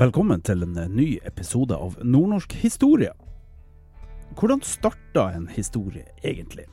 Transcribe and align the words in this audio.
Velkommen 0.00 0.40
til 0.40 0.62
en 0.64 0.78
ny 0.96 1.18
episode 1.28 1.76
av 1.76 1.98
Nordnorsk 2.00 2.54
historie. 2.62 3.10
Hvordan 4.32 4.62
starta 4.64 5.26
en 5.36 5.42
historie 5.52 6.06
egentlig? 6.24 6.64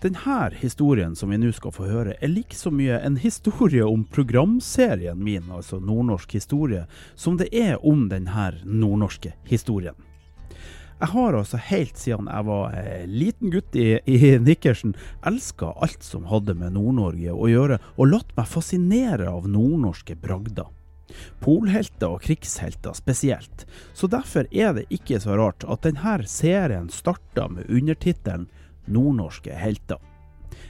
Denne 0.00 0.46
historien 0.56 1.12
som 1.12 1.34
vi 1.34 1.36
nå 1.36 1.50
skal 1.52 1.74
få 1.76 1.84
høre, 1.90 2.14
er 2.16 2.32
like 2.32 2.56
så 2.56 2.72
mye 2.72 2.96
en 3.04 3.18
historie 3.20 3.84
om 3.84 4.06
programserien 4.08 5.20
min, 5.20 5.50
altså 5.52 5.82
Nordnorsk 5.84 6.32
historie, 6.38 6.86
som 7.12 7.36
det 7.36 7.50
er 7.52 7.76
om 7.84 8.06
denne 8.08 8.46
nordnorske 8.64 9.34
historien. 9.44 10.00
Jeg 10.96 11.12
har 11.12 11.36
altså 11.36 11.60
helt 11.60 12.00
siden 12.00 12.32
jeg 12.32 12.48
var 12.48 12.72
eh, 12.72 13.04
liten 13.04 13.52
gutt 13.52 13.76
i, 13.76 13.98
i 14.08 14.32
Nikkersen 14.40 14.96
elska 15.28 15.74
alt 15.76 16.08
som 16.08 16.24
hadde 16.32 16.56
med 16.56 16.72
Nord-Norge 16.80 17.36
å 17.36 17.52
gjøre, 17.52 17.82
og 18.00 18.14
latt 18.14 18.32
meg 18.40 18.48
fascinere 18.48 19.28
av 19.28 19.44
nordnorske 19.44 20.16
bragder. 20.24 20.72
Polhelter 21.40 22.16
og 22.16 22.22
krigshelter 22.26 22.96
spesielt, 22.96 23.66
så 23.94 24.08
derfor 24.10 24.48
er 24.50 24.74
det 24.76 24.88
ikke 24.90 25.20
så 25.22 25.36
rart 25.38 25.66
at 25.68 25.86
denne 25.86 26.18
serien 26.30 26.90
starta 26.92 27.48
med 27.52 27.70
undertittelen 27.70 28.48
Nordnorske 28.86 29.54
helter. 29.58 29.98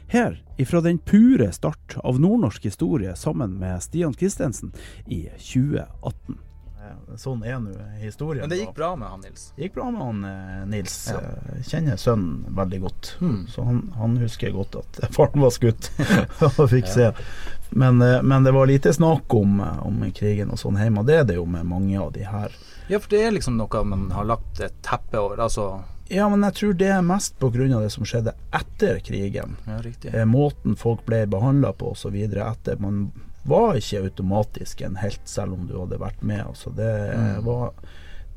Her, 0.09 0.39
ifra 0.57 0.81
den 0.81 0.98
pure 0.98 1.51
start 1.53 1.97
av 2.05 2.20
nordnorsk 2.23 2.69
historie 2.69 3.17
sammen 3.19 3.59
med 3.61 3.83
Stian 3.83 4.14
Christensen 4.14 4.73
i 5.07 5.27
2018. 5.37 6.39
Sånn 7.20 7.42
er 7.45 7.59
nå 7.62 7.73
historien. 8.01 8.42
Men 8.47 8.51
det 8.53 8.59
gikk 8.62 8.75
bra 8.77 8.92
med 8.97 9.09
han 9.09 9.20
Nils. 9.25 9.48
Det 9.56 9.67
gikk 9.67 9.75
bra 9.79 9.91
med 9.91 10.03
han 10.03 10.25
eh, 10.31 10.62
Nils. 10.73 10.97
Ja. 11.12 11.20
Eh, 11.20 11.61
Kjenner 11.67 11.97
sønnen 12.01 12.45
veldig 12.56 12.81
godt. 12.87 13.12
Hmm. 13.20 13.42
Så 13.51 13.65
han, 13.67 13.83
han 13.97 14.17
husker 14.20 14.51
godt 14.56 14.77
at 14.83 15.01
faren 15.17 15.41
var 15.45 15.55
skutt 15.55 15.91
og 16.53 16.62
fikk 16.70 16.89
se. 16.92 17.11
Men, 17.70 18.01
eh, 18.03 18.23
men 18.23 18.45
det 18.47 18.53
var 18.55 18.67
lite 18.67 18.92
snakk 18.95 19.34
om, 19.34 19.61
eh, 19.61 19.87
om 19.87 20.01
krigen 20.14 20.51
og 20.55 20.59
sånn 20.62 20.79
hjemme, 20.81 21.03
og 21.03 21.07
det 21.11 21.20
er 21.20 21.29
det 21.33 21.37
jo 21.41 21.47
med 21.51 21.67
mange 21.67 21.98
av 22.01 22.12
de 22.14 22.25
her. 22.27 22.55
Ja, 22.89 23.01
for 23.03 23.11
det 23.11 23.25
er 23.27 23.34
liksom 23.34 23.57
noe 23.59 23.84
man 23.84 24.11
har 24.14 24.25
lagt 24.29 24.61
et 24.62 24.77
teppe 24.87 25.19
over. 25.19 25.41
Altså 25.48 25.83
Ja, 26.09 26.29
men 26.31 26.45
jeg 26.47 26.55
tror 26.55 26.75
det 26.79 26.91
er 26.95 27.03
mest 27.03 27.34
pga. 27.42 27.81
det 27.81 27.91
som 27.91 28.05
skjedde 28.07 28.34
etter 28.55 29.01
krigen. 29.03 29.57
Ja, 29.67 29.81
riktig. 29.83 30.14
Eh, 30.14 30.25
Måten 30.25 30.77
folk 30.79 31.05
ble 31.07 31.25
behandla 31.27 31.73
på 31.73 31.91
osv. 31.97 32.14
etter. 32.14 32.79
Man 32.79 33.11
var 33.48 33.77
ikke 33.78 34.02
automatisk 34.05 34.80
en 34.86 34.97
helt, 35.00 35.20
selv 35.28 35.55
om 35.55 35.66
du 35.69 35.77
hadde 35.80 35.98
vært 36.02 36.22
med. 36.22 36.44
Altså 36.47 36.70
det, 36.77 36.91
Mm. 37.16 37.44
var, 37.44 37.72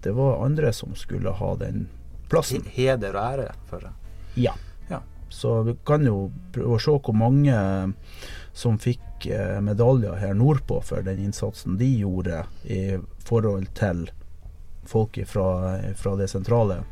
det 0.03 0.11
var 0.15 0.45
andre 0.45 0.73
som 0.73 0.95
skulle 0.95 1.31
ha 1.31 1.55
den 1.55 1.87
plassen. 2.29 2.63
Heder 2.75 3.15
og 3.15 3.39
ære 3.39 3.51
for 3.69 3.79
det. 3.79 3.91
Ja. 4.35 4.53
Ja. 4.89 5.01
Så 5.29 5.63
vi 5.65 5.75
kan 5.85 6.05
jo 6.05 6.31
prøve 6.53 6.77
å 6.77 6.81
se 6.81 6.91
hvor 6.99 7.15
mange 7.17 7.55
som 8.53 8.77
fikk 8.77 9.25
eh, 9.29 9.59
medaljer 9.61 10.15
her 10.19 10.33
nordpå 10.33 10.81
for 10.83 11.01
den 11.05 11.19
innsatsen 11.19 11.77
de 11.77 11.89
gjorde 11.99 12.43
i 12.65 12.97
forhold 13.25 13.67
til 13.77 14.09
folk 14.89 15.19
fra, 15.29 15.79
fra 15.95 16.15
det 16.17 16.29
sentrale 16.31 16.83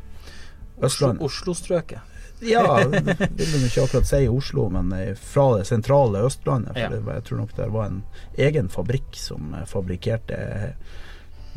Østlandet. 0.82 1.22
Oslo-strøket. 1.26 1.98
Ja, 2.40 2.84
det 2.84 3.46
vil 3.46 3.60
de 3.60 3.66
ikke 3.66 3.82
akkurat 3.86 4.06
si 4.06 4.20
i 4.24 4.28
Oslo, 4.30 4.68
men 4.70 4.92
eh, 4.94 5.14
fra 5.18 5.48
det 5.58 5.64
sentrale 5.66 6.20
Østlandet. 6.28 6.74
For 6.76 6.80
Ja. 7.08 7.14
jeg 7.18 7.24
tror 7.26 7.38
nok 7.42 7.54
det 7.56 7.66
var 7.74 7.86
en 7.90 8.02
egen 8.38 8.68
fabrikk 8.70 9.16
som 9.18 9.54
eh, 9.58 9.64
fabrikkerte 9.66 10.38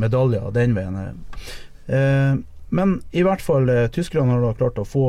medaljer 0.01 0.51
den 0.55 0.73
veien. 0.75 0.97
Eh, 1.87 2.35
men 2.71 2.95
i 3.11 3.23
hvert 3.27 3.41
fall, 3.43 3.69
eh, 3.69 3.87
tyskerne 3.93 4.31
har 4.31 4.41
da 4.41 4.53
klart 4.57 4.79
å 4.81 4.85
få, 4.87 5.05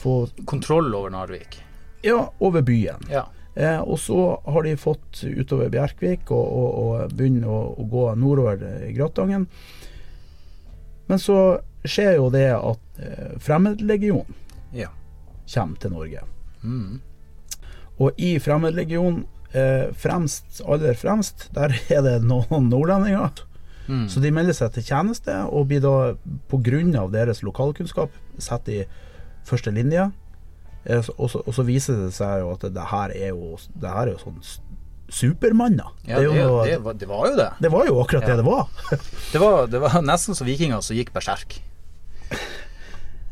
få 0.00 0.14
Kontroll 0.46 0.94
over 0.94 1.10
Narvik. 1.10 1.58
ja, 2.06 2.30
over 2.38 2.62
byen. 2.62 3.04
Ja. 3.10 3.26
Eh, 3.56 3.80
og 3.82 3.98
så 3.98 4.40
har 4.46 4.62
de 4.62 4.76
fått 4.78 5.24
utover 5.26 5.68
Bjerkvik 5.74 6.30
og, 6.30 6.46
og, 6.46 6.78
og 6.78 7.12
begynner 7.18 7.50
å, 7.50 7.60
å 7.82 7.84
gå 7.90 8.04
nordover 8.16 8.86
i 8.86 8.92
Gratangen. 8.96 9.48
Men 11.10 11.18
så 11.18 11.58
skjer 11.84 12.14
jo 12.20 12.28
det 12.30 12.46
at 12.54 13.00
eh, 13.02 13.34
Fremmedlegionen 13.42 14.38
Ja. 14.72 14.88
kommer 15.54 15.76
til 15.82 15.90
Norge. 15.90 16.20
Mm. 16.62 17.00
Og 18.00 18.12
i 18.16 18.38
Fremmedlegionen, 18.38 19.24
eh, 19.52 19.90
fremst, 19.92 20.60
aller 20.66 20.94
fremst, 20.94 21.48
der 21.52 21.74
er 21.90 22.02
det 22.02 22.22
noen 22.22 22.68
nordlendinger. 22.70 23.30
Mm. 23.88 24.06
Så 24.08 24.20
de 24.22 24.30
melder 24.30 24.54
seg 24.54 24.72
til 24.72 24.82
tjeneste, 24.86 25.34
og 25.50 25.66
blir 25.68 25.80
da 25.82 26.14
pga. 26.48 27.08
deres 27.10 27.42
lokalkunnskap 27.42 28.10
satt 28.38 28.68
i 28.68 28.84
første 29.44 29.72
linje. 29.74 30.12
Eh, 30.86 31.02
Og 31.18 31.28
så, 31.30 31.42
og 31.46 31.52
så 31.54 31.62
viser 31.66 31.96
det 32.06 32.12
seg 32.14 32.40
jo 32.40 32.52
at 32.52 32.60
det, 32.72 32.86
her 32.92 33.10
er 33.10 33.28
jo, 33.34 33.58
det 33.74 33.88
her 33.90 34.06
er 34.06 34.12
jo 34.12 34.18
sånn 34.18 34.40
Supermann 35.10 35.74
supermanner. 35.74 35.90
ja 36.06 36.20
det, 36.20 36.28
det, 36.28 36.34
det, 36.70 36.78
var, 36.84 36.92
det 36.94 37.08
var 37.08 37.26
jo 37.26 37.36
det. 37.36 37.48
det 37.60 37.70
var 37.72 37.86
jo 37.86 38.00
akkurat 38.00 38.22
Ja. 38.22 38.28
det 38.28 38.36
det 38.36 38.44
var. 38.46 38.68
Det 39.32 39.40
var, 39.40 39.66
det 39.66 39.80
var 39.80 40.02
nesten 40.02 40.34
som 40.34 40.46
vikinger 40.46 40.80
som 40.80 40.94
gikk 40.96 41.12
berserk. 41.12 41.60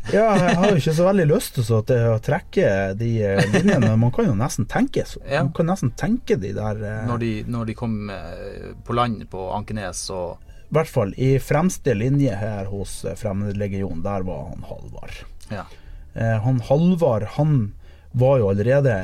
Ja, 0.09 0.25
jeg 0.41 0.57
har 0.57 0.71
jo 0.73 0.79
ikke 0.81 0.95
så 0.97 1.05
veldig 1.05 1.25
lyst 1.29 1.59
til 1.59 1.67
å 1.77 2.19
trekke 2.25 2.69
de 2.97 3.11
eh, 3.27 3.43
linjene, 3.53 3.91
man 4.01 4.13
kan 4.15 4.31
jo 4.31 4.37
nesten 4.39 4.65
tenke 4.71 5.05
så. 5.09 5.21
Ja. 5.29 5.43
Man 5.45 5.53
kan 5.57 5.69
nesten 5.69 5.93
tenke 6.01 6.39
de 6.41 6.55
der 6.57 6.81
eh, 6.81 7.03
Når 7.09 7.21
de, 7.21 7.33
når 7.51 7.69
de 7.69 7.77
kom 7.77 7.97
eh, 8.13 8.71
på 8.87 8.97
land 8.97 9.27
på 9.29 9.49
Ankenes 9.53 10.07
og 10.15 10.39
I 10.71 10.79
hvert 10.79 10.93
fall 10.93 11.13
i 11.21 11.35
fremste 11.43 11.93
linje 11.97 12.37
her 12.41 12.71
hos 12.73 13.03
Fremmedlegionen, 13.21 14.01
der 14.05 14.25
var 14.25 14.49
han 14.51 14.65
Halvard. 14.69 15.21
Ja. 15.53 15.67
Han 16.45 16.63
Halvard, 16.65 17.29
han 17.37 17.59
var 18.19 18.39
jo 18.41 18.49
allerede 18.51 18.95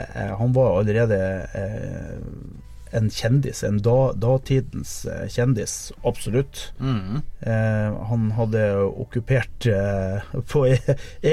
Han 0.40 0.52
var 0.56 0.78
allerede 0.80 1.18
eh, 1.54 2.16
en 2.94 3.10
kjendis, 3.10 3.62
en 3.66 3.80
da, 3.82 4.12
datidens 4.22 4.92
eh, 5.10 5.24
kjendis, 5.32 5.92
absolutt. 6.06 6.68
Mm. 6.78 7.22
Eh, 7.40 7.96
han 8.10 8.28
hadde 8.38 8.62
okkupert 8.86 9.66
eh, 9.70 10.22
På 10.52 10.64
e 10.68 10.78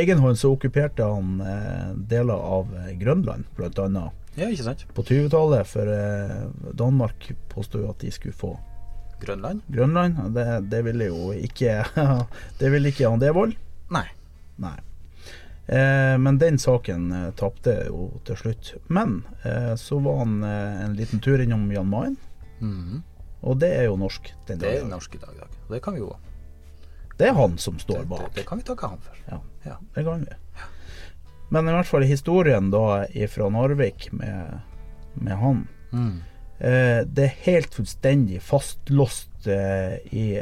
egen 0.02 0.20
hånd 0.24 0.40
så 0.42 0.52
okkuperte 0.56 1.06
han 1.06 1.38
eh, 1.46 1.94
deler 2.12 2.42
av 2.58 2.74
Grønland, 3.00 3.46
blant 3.58 3.80
annet. 3.80 4.18
ja, 4.36 4.50
ikke 4.50 4.66
sant? 4.68 4.86
På 4.96 5.06
20-tallet, 5.06 5.68
for 5.70 5.94
eh, 5.96 6.44
Danmark 6.78 7.32
påstod 7.54 7.90
at 7.90 8.02
de 8.04 8.12
skulle 8.12 8.36
få 8.38 8.56
Grønland? 9.22 9.62
Grønland. 9.70 10.18
Det, 10.34 10.46
det 10.72 10.80
ville 10.88 11.12
jo 11.12 11.30
ikke 11.38 11.84
Det 12.60 12.72
ville 12.74 12.90
ikke 12.90 13.06
han 13.10 13.22
Devold. 13.22 13.54
Nei. 13.94 14.08
Nei. 14.62 14.80
Eh, 15.68 16.18
men 16.18 16.38
den 16.42 16.58
saken 16.60 17.12
eh, 17.12 17.32
tapte 17.38 17.76
jo 17.88 18.10
til 18.26 18.36
slutt. 18.36 18.74
Men 18.90 19.24
eh, 19.46 19.76
så 19.80 20.00
var 20.04 20.18
han 20.26 20.44
en 20.44 20.96
liten 20.98 21.20
tur 21.24 21.40
innom 21.42 21.70
Jan 21.72 21.88
Mayen, 21.90 22.18
Mm. 22.62 23.02
og 23.42 23.58
det 23.60 23.72
er 23.74 23.84
jo 23.88 23.96
norsk 23.98 24.28
den 24.48 24.60
Det 24.62 24.70
er 24.82 24.84
norsk 24.86 25.16
i 25.16 25.18
dag. 25.18 25.32
dag. 25.40 25.48
Og 25.68 25.72
det 25.74 25.80
kan 25.82 25.94
vi 25.96 26.00
jo 26.04 26.12
Det 27.18 27.28
er 27.28 27.34
han 27.34 27.58
som 27.58 27.80
står 27.80 27.94
står 27.96 28.00
det, 28.04 28.10
bak. 28.10 28.34
det 28.36 28.46
kan 28.46 28.58
vi 28.58 28.64
takke 28.64 28.88
han 28.88 29.00
for. 29.02 29.16
Ja, 29.32 29.40
Ja. 29.66 29.78
det 29.96 30.04
kan 30.06 30.20
vi. 30.20 30.36
Men 31.50 31.68
i 31.68 31.72
hvert 31.72 31.86
fall 31.90 32.04
historien 32.04 32.70
da 32.72 33.06
fra 33.28 33.50
Narvik 33.50 34.12
med, 34.14 34.62
med 35.16 35.38
han 35.38 35.68
Mm. 35.92 36.22
eh, 36.60 37.04
Det 37.04 37.24
er 37.24 37.36
helt 37.46 37.74
fullstendig 37.74 38.42
fastlåst 38.42 39.48
eh, 39.48 39.98
i 40.14 40.38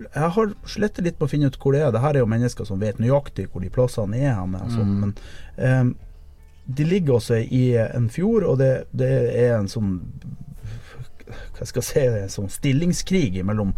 Jeg 0.00 0.30
har 0.34 0.54
slettet 0.66 1.04
litt 1.04 1.18
på 1.18 1.26
å 1.28 1.30
finne 1.30 1.50
ut 1.50 1.58
hvor 1.60 1.74
det 1.76 1.82
er. 1.84 1.92
Det 1.94 2.00
her 2.02 2.16
er 2.16 2.24
jo 2.24 2.30
mennesker 2.30 2.66
som 2.66 2.80
vet 2.82 2.98
nøyaktig 3.02 3.48
hvor 3.52 3.62
de 3.62 3.70
plassene 3.70 4.18
er 4.18 4.34
hen. 4.38 4.56
Altså. 4.58 4.82
Mm. 4.82 4.94
Men 5.02 5.12
um, 5.56 5.92
de 6.66 6.86
ligger 6.86 7.18
også 7.18 7.38
i 7.42 7.64
en 7.82 8.08
fjord, 8.10 8.46
og 8.48 8.58
det, 8.62 8.72
det 8.96 9.10
er 9.44 9.56
en 9.58 9.68
sånn 9.70 9.98
hva 11.32 11.64
skal 11.68 11.80
jeg 11.80 11.86
si, 11.88 12.00
en 12.22 12.32
sånn 12.32 12.50
stillingskrig 12.52 13.38
mellom 13.46 13.70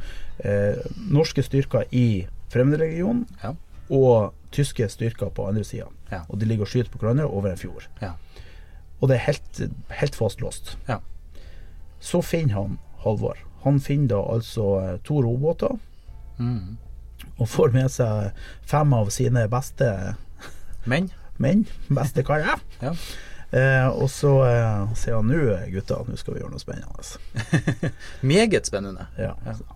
eh, 0.42 0.80
norske 1.12 1.42
styrker 1.44 1.84
i 1.94 2.24
fremmedregionen 2.50 3.26
Ja. 3.42 3.52
og 3.90 4.32
tyske 4.54 4.88
styrker 4.90 5.30
på 5.34 5.46
andre 5.48 5.62
sida. 5.66 5.86
Ja. 6.10 6.22
Og 6.28 6.38
de 6.40 6.48
ligger 6.48 6.66
og 6.66 6.72
skyter 6.72 6.90
på 6.90 6.98
hverandre 7.02 7.26
over 7.28 7.52
en 7.52 7.60
fjord. 7.60 7.86
Ja. 8.02 8.14
og 9.00 9.08
det 9.10 9.18
er 9.18 9.26
helt, 9.26 9.60
helt 10.00 10.14
fastlåst. 10.16 10.76
Ja. 10.88 10.98
Så 12.00 12.22
finner 12.22 12.54
han 12.54 12.78
Halvor. 13.04 13.36
Han 13.64 13.78
finner 13.80 14.08
da 14.14 14.20
altså 14.34 14.64
eh, 14.80 14.96
to 15.04 15.20
robåter. 15.22 15.76
Mm. 16.38 16.76
Og 17.38 17.48
får 17.48 17.74
med 17.74 17.90
seg 17.92 18.34
fem 18.68 18.92
av 18.94 19.10
sine 19.14 19.46
beste 19.50 19.90
Men 20.84 21.08
menn. 21.40 21.64
Beste 21.88 22.22
karer. 22.26 22.60
Ja. 22.82 22.92
Eh, 23.54 23.86
og 23.86 24.08
så 24.10 24.32
eh, 24.48 24.94
sier 24.98 25.20
han 25.20 25.28
nå, 25.30 25.38
gutta, 25.70 26.00
nå 26.08 26.16
skal 26.18 26.34
vi 26.34 26.42
gjøre 26.42 26.54
noe 26.54 26.62
spennende. 26.62 27.92
meget 28.34 28.66
spennende. 28.66 29.06
Ja. 29.18 29.34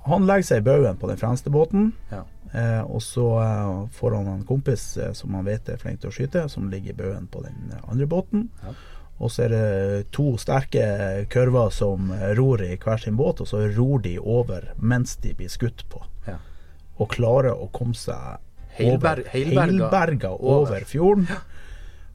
Han 0.09 0.27
legger 0.27 0.49
seg 0.51 0.63
i 0.63 0.67
baugen 0.67 0.99
på 0.99 1.11
den 1.11 1.21
fremste 1.21 1.53
båten. 1.55 1.93
Ja. 2.11 2.25
Eh, 2.53 2.83
og 2.83 3.03
så 3.05 3.27
eh, 3.43 3.73
får 3.95 4.19
han 4.19 4.31
en 4.33 4.47
kompis 4.49 4.97
eh, 4.97 5.13
som 5.15 5.35
han 5.37 5.47
vet 5.47 5.69
er 5.69 5.81
flink 5.81 6.03
til 6.03 6.11
å 6.11 6.15
skyte, 6.15 6.47
som 6.51 6.71
ligger 6.73 6.95
i 6.95 6.99
baugen 6.99 7.29
på 7.31 7.45
den 7.47 7.75
andre 7.85 8.09
båten. 8.11 8.49
Ja. 8.65 8.75
Og 9.19 9.33
så 9.35 9.49
er 9.49 9.51
det 9.51 10.11
to 10.15 10.37
sterke 10.39 10.85
kurver 11.31 11.73
som 11.75 12.13
ror 12.39 12.63
i 12.63 12.77
hver 12.79 13.03
sin 13.03 13.19
båt, 13.19 13.43
og 13.43 13.51
så 13.51 13.65
ror 13.75 13.99
de 14.05 14.15
over 14.19 14.71
mens 14.79 15.17
de 15.23 15.35
blir 15.35 15.51
skutt 15.51 15.83
på. 15.91 16.05
Ja. 16.99 17.05
Og 17.05 17.13
klarer 17.15 17.55
å 17.55 17.71
komme 17.71 17.95
seg 17.95 18.43
over, 18.83 19.23
heilberga 19.31 19.71
heilberga 19.71 20.35
over 20.35 20.85
fjorden. 20.87 21.31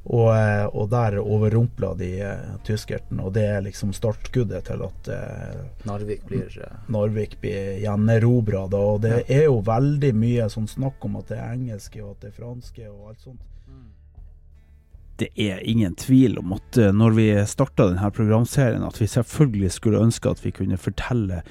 Og, 0.03 0.33
eh, 0.35 0.65
og 0.75 0.89
der 0.91 1.15
overrumpla 1.21 1.93
de 1.95 2.09
eh, 2.27 2.55
tyskerten, 2.67 3.21
og 3.23 3.31
det 3.37 3.45
er 3.47 3.61
liksom 3.63 3.93
startskuddet 3.95 4.67
til 4.67 4.83
at 4.83 5.09
eh, 5.15 5.61
Narvik 5.87 6.25
blir 6.27 6.49
uh... 6.59 6.73
Narvik 6.91 7.37
blir 7.39 7.77
gjenerobra. 7.85 8.65
Og 8.67 8.99
det 9.05 9.21
er 9.31 9.45
jo 9.47 9.61
veldig 9.63 10.11
mye 10.19 10.49
sånn 10.51 10.67
snakk 10.67 11.07
om 11.07 11.15
at 11.21 11.31
det 11.31 11.39
er 11.39 11.55
engelske 11.55 12.03
og 12.03 12.17
at 12.17 12.25
det 12.25 12.33
er 12.33 12.37
franske 12.41 12.89
og 12.89 13.13
alt 13.13 13.27
sånt. 13.29 13.49
Det 15.21 15.29
er 15.39 15.61
ingen 15.69 15.93
tvil 15.95 16.39
om 16.41 16.55
at 16.55 16.75
når 16.91 17.13
vi 17.15 17.27
starta 17.47 17.85
denne 17.85 18.09
programserien, 18.11 18.83
at 18.83 18.97
vi 18.99 19.07
selvfølgelig 19.07 19.69
skulle 19.75 20.01
ønske 20.03 20.31
at 20.31 20.41
vi 20.43 20.51
kunne 20.51 20.79
fortelle 20.81 21.43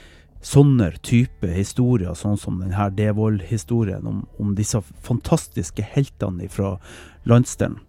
sånne 0.42 0.90
type 1.06 1.48
historier, 1.54 2.16
sånn 2.18 2.38
som 2.40 2.58
denne 2.60 2.88
Devold-historien, 2.96 4.06
om, 4.08 4.24
om 4.42 4.52
disse 4.58 4.82
fantastiske 5.06 5.86
heltene 5.94 6.50
fra 6.50 6.76
landsdelen. 7.28 7.80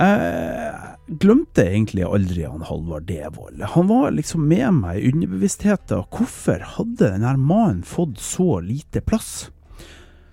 Jeg 0.00 1.16
glemte 1.20 1.64
egentlig 1.66 2.04
aldri 2.06 2.44
han 2.46 2.62
Halvard 2.64 3.08
Devold. 3.08 3.60
Han 3.74 3.88
var 3.90 4.14
liksom 4.14 4.46
med 4.48 4.78
meg 4.78 5.00
i 5.00 5.10
underbevisstheten. 5.10 6.06
Hvorfor 6.14 6.62
hadde 6.76 7.10
denne 7.16 7.34
mannen 7.36 7.82
fått 7.84 8.20
så 8.22 8.60
lite 8.64 9.02
plass? 9.04 9.50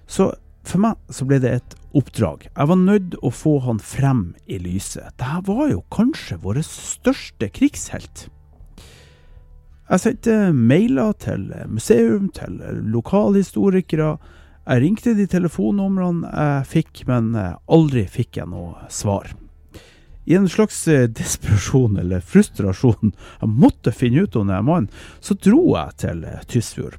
Så 0.07 0.29
for 0.67 0.83
meg 0.83 1.11
så 1.11 1.25
ble 1.27 1.41
det 1.43 1.51
et 1.57 1.75
oppdrag. 1.97 2.47
Jeg 2.51 2.69
var 2.69 2.79
nødt 2.79 3.17
å 3.25 3.33
få 3.33 3.57
han 3.65 3.81
frem 3.81 4.23
i 4.45 4.59
lyset. 4.61 5.09
Dette 5.17 5.43
var 5.49 5.67
jo 5.71 5.83
kanskje 5.93 6.39
vår 6.43 6.61
største 6.67 7.49
krigshelt. 7.51 8.27
Jeg 9.87 10.03
sendte 10.03 10.37
mailer 10.51 11.13
til 11.23 11.47
museum, 11.71 12.27
til 12.35 12.59
lokalhistorikere. 12.91 14.17
Jeg 14.67 14.83
ringte 14.83 15.15
de 15.15 15.27
telefonnumrene 15.31 16.27
jeg 16.27 16.69
fikk, 16.73 17.03
men 17.07 17.31
aldri 17.37 18.03
fikk 18.11 18.41
jeg 18.41 18.51
noe 18.51 18.89
svar. 18.91 19.31
I 20.27 20.35
en 20.35 20.49
slags 20.49 20.87
eh, 20.87 21.07
desperasjon 21.07 21.97
eller 21.97 22.19
frustrasjon, 22.19 23.13
jeg 23.41 23.47
måtte 23.47 23.93
finne 23.95 24.25
ut 24.25 24.35
om 24.35 24.49
denne 24.49 24.63
mannen, 24.67 24.89
så 25.23 25.37
dro 25.39 25.61
jeg 25.71 25.95
til 26.03 26.25
eh, 26.27 26.41
Tysfjord. 26.51 26.97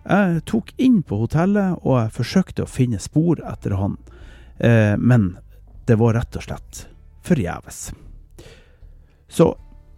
Jeg 0.00 0.38
tok 0.48 0.72
inn 0.80 1.02
på 1.04 1.18
hotellet, 1.20 1.76
og 1.84 1.98
jeg 1.98 2.14
forsøkte 2.16 2.64
å 2.64 2.70
finne 2.70 3.02
spor 3.04 3.42
etter 3.44 3.76
han. 3.76 3.98
Eh, 4.56 4.94
men 4.96 5.34
det 5.84 5.98
var 6.00 6.16
rett 6.16 6.40
og 6.40 6.46
slett 6.46 6.86
forgjeves. 7.28 7.82
Så 9.28 9.50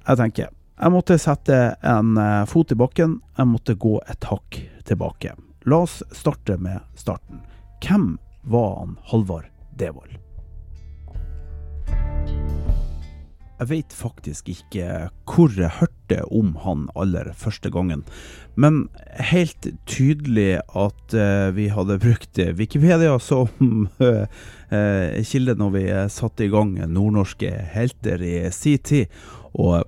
jeg 0.03 0.19
tenker, 0.19 0.51
jeg 0.81 0.93
måtte 0.95 1.19
sette 1.21 1.59
en 1.85 2.17
eh, 2.19 2.43
fot 2.49 2.73
i 2.73 2.79
bakken, 2.79 3.19
jeg 3.37 3.51
måtte 3.51 3.77
gå 3.79 3.99
et 4.11 4.25
hakk 4.31 4.59
tilbake. 4.89 5.37
La 5.69 5.85
oss 5.85 6.01
starte 6.17 6.57
med 6.59 6.81
starten. 6.99 7.45
Hvem 7.85 8.17
var 8.51 8.77
han 8.81 8.97
Halvard 9.13 9.51
Devold? 9.79 10.17
Jeg 13.63 13.69
vet 13.71 13.95
faktisk 13.95 14.49
ikke 14.51 14.87
hvor 15.29 15.53
jeg 15.55 15.71
hørte 15.77 16.25
om 16.35 16.57
han 16.65 16.89
aller 16.99 17.31
første 17.39 17.71
gangen, 17.71 18.03
men 18.59 18.89
helt 19.23 19.69
tydelig 19.87 20.65
at 20.75 21.15
eh, 21.15 21.53
vi 21.55 21.69
hadde 21.71 22.01
brukt 22.03 22.43
Wikipedia 22.59 23.15
som 23.23 23.87
eh, 24.03 25.23
kilde 25.29 25.55
når 25.61 25.75
vi 25.77 25.87
satte 26.11 26.49
i 26.49 26.51
gang 26.51 26.75
nordnorske 26.91 27.53
helter 27.77 28.25
i 28.27 28.39
sin 28.51 28.83
tid. 28.83 29.23
Og 29.53 29.85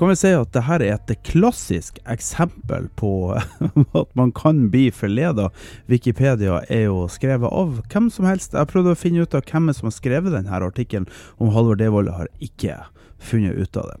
kan 0.00 0.08
vi 0.08 0.16
si 0.16 0.30
at 0.32 0.48
dette 0.56 0.76
er 0.80 0.82
et 0.94 1.10
klassisk 1.28 1.98
eksempel 2.08 2.86
på 2.96 3.10
at 4.00 4.14
man 4.16 4.32
kan 4.32 4.62
bli 4.72 4.86
forleda. 4.96 5.50
Wikipedia 5.92 6.62
er 6.72 6.86
jo 6.86 7.02
skrevet 7.12 7.52
av 7.52 7.82
hvem 7.92 8.08
som 8.12 8.24
helst. 8.24 8.56
Jeg 8.56 8.70
prøvde 8.70 8.94
å 8.94 8.98
finne 8.98 9.26
ut 9.26 9.36
av 9.36 9.44
hvem 9.44 9.68
som 9.76 9.90
har 9.90 9.96
skrevet 9.98 10.32
denne 10.32 10.56
artikkelen 10.56 11.08
om 11.36 11.52
Halvor 11.52 11.76
Devold, 11.76 12.08
har 12.16 12.32
ikke 12.40 12.78
funnet 13.20 13.60
ut 13.60 13.76
av 13.76 13.90
det. 13.92 13.98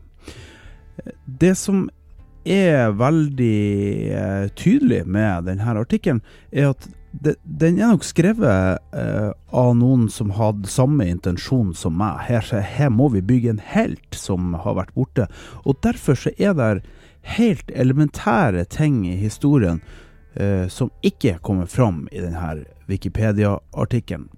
Det 1.44 1.52
som 1.60 1.88
er 2.48 2.96
veldig 2.96 3.60
eh, 4.16 4.46
tydelig 4.56 5.02
med 5.04 5.50
denne 5.50 5.76
artikkelen, 5.84 6.24
er 6.48 6.72
at 6.72 6.88
det, 7.10 7.34
den 7.42 7.78
er 7.80 7.90
nok 7.90 8.04
skrevet 8.06 8.78
eh, 8.94 9.30
av 9.50 9.70
noen 9.78 10.06
som 10.12 10.32
hadde 10.36 10.70
samme 10.70 11.08
intensjon 11.10 11.72
som 11.74 11.96
meg. 11.98 12.22
Her, 12.28 12.46
her 12.62 12.90
må 12.94 13.10
vi 13.14 13.22
bygge 13.24 13.54
en 13.54 13.64
helt 13.72 14.16
som 14.16 14.54
har 14.62 14.78
vært 14.78 14.94
borte. 14.94 15.26
Og 15.64 15.80
derfor 15.82 16.18
så 16.18 16.32
er 16.38 16.54
det 16.58 16.70
helt 17.36 17.70
elementære 17.74 18.64
ting 18.70 19.02
i 19.08 19.16
historien 19.20 19.82
eh, 20.34 20.68
som 20.70 20.92
ikke 21.02 21.38
kommer 21.42 21.66
fram 21.66 22.06
i 22.12 22.22
denne 22.22 22.62
Wikipedia-artikkelen. 22.90 24.28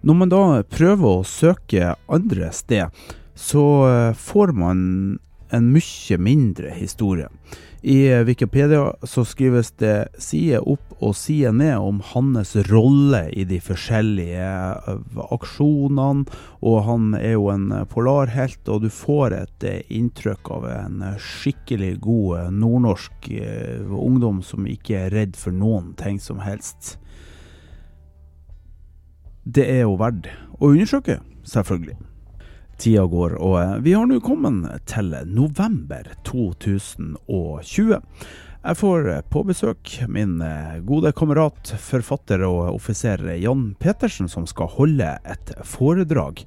Når 0.00 0.16
man 0.16 0.30
da 0.32 0.44
prøver 0.64 1.18
å 1.18 1.26
søke 1.28 1.94
andre 2.08 2.48
sted, 2.56 3.02
så 3.36 3.64
eh, 3.88 4.12
får 4.16 4.54
man 4.56 4.78
en 5.50 5.72
mye 5.74 6.18
mindre 6.18 6.70
historie. 6.76 7.28
I 7.82 8.24
Wikipedia 8.24 8.92
så 9.02 9.24
skrives 9.24 9.70
det 9.80 10.08
side 10.20 10.58
opp 10.60 10.90
og 11.00 11.14
side 11.16 11.52
ned 11.56 11.78
om 11.80 12.02
hans 12.04 12.52
rolle 12.68 13.22
i 13.32 13.46
de 13.48 13.56
forskjellige 13.64 14.42
eh, 14.44 15.22
aksjonene, 15.32 16.26
og 16.60 16.76
han 16.84 17.14
er 17.16 17.38
jo 17.38 17.48
en 17.52 17.72
polarhelt, 17.88 18.60
og 18.68 18.84
du 18.84 18.90
får 18.92 19.36
et 19.38 19.66
eh, 19.70 19.80
inntrykk 19.96 20.52
av 20.58 20.68
en 20.74 21.06
skikkelig 21.16 21.94
god 22.04 22.42
eh, 22.42 22.52
nordnorsk 22.60 23.32
ungdom 23.88 24.44
som 24.44 24.68
ikke 24.68 25.06
er 25.06 25.16
redd 25.16 25.40
for 25.40 25.56
noen 25.56 25.94
ting 25.96 26.20
som 26.20 26.44
helst. 26.44 26.98
Det 29.48 29.64
er 29.64 29.86
jo 29.86 29.96
verdt 29.96 30.28
å 30.60 30.74
undersøke, 30.74 31.22
selvfølgelig. 31.48 31.96
Tida 32.80 33.02
går, 33.04 33.34
og 33.36 33.56
eh, 33.60 33.74
vi 33.84 33.92
har 33.92 34.06
nå 34.08 34.16
kommet 34.24 34.86
til 34.88 35.12
november 35.28 36.06
2020. 36.24 37.98
Jeg 38.60 38.78
får 38.80 39.08
eh, 39.12 39.20
på 39.28 39.42
besøk 39.44 39.92
min 40.08 40.38
eh, 40.44 40.78
gode 40.88 41.12
kamerat, 41.16 41.74
forfatter 41.76 42.46
og 42.48 42.70
offiser 42.78 43.20
Jan 43.36 43.74
Petersen, 43.80 44.32
som 44.32 44.48
skal 44.48 44.72
holde 44.78 45.12
et 45.28 45.52
foredrag 45.68 46.40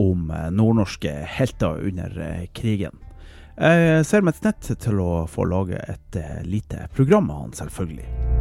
om 0.00 0.32
nordnorske 0.56 1.12
helter 1.36 1.84
under 1.84 2.16
krigen. 2.56 2.96
Jeg 3.54 4.08
ser 4.08 4.24
meg 4.26 4.40
nødt 4.42 4.72
til 4.82 5.04
å 5.04 5.26
få 5.30 5.44
lage 5.46 5.78
et 5.84 6.18
lite 6.48 6.88
program 6.96 7.28
av 7.30 7.44
han, 7.44 7.54
selvfølgelig. 7.60 8.33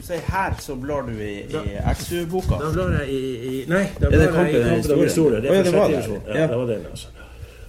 Du 0.00 0.06
sier 0.06 0.26
her, 0.32 0.56
så 0.62 0.74
blar 0.80 1.06
du 1.06 1.14
i, 1.20 1.32
i 1.44 1.78
XU-boka? 1.94 2.58
Da 2.60 2.72
blar 2.74 2.98
jeg 3.00 3.14
i, 3.14 3.22
i 3.50 3.62
Nei, 3.70 3.84
da 4.00 4.10
blar 4.10 4.26
jeg 4.26 4.32
i 4.32 4.64
Kampen 4.64 4.96
om 4.96 5.04
historie. 5.04 5.40
Det 5.44 5.56
det 5.66 5.72
var 5.76 5.92
det. 5.92 6.02
Ja. 6.02 6.36
Ja, 6.40 6.46
det 6.50 6.58
var 6.58 6.68
den, 6.72 6.84
altså. 6.90 7.16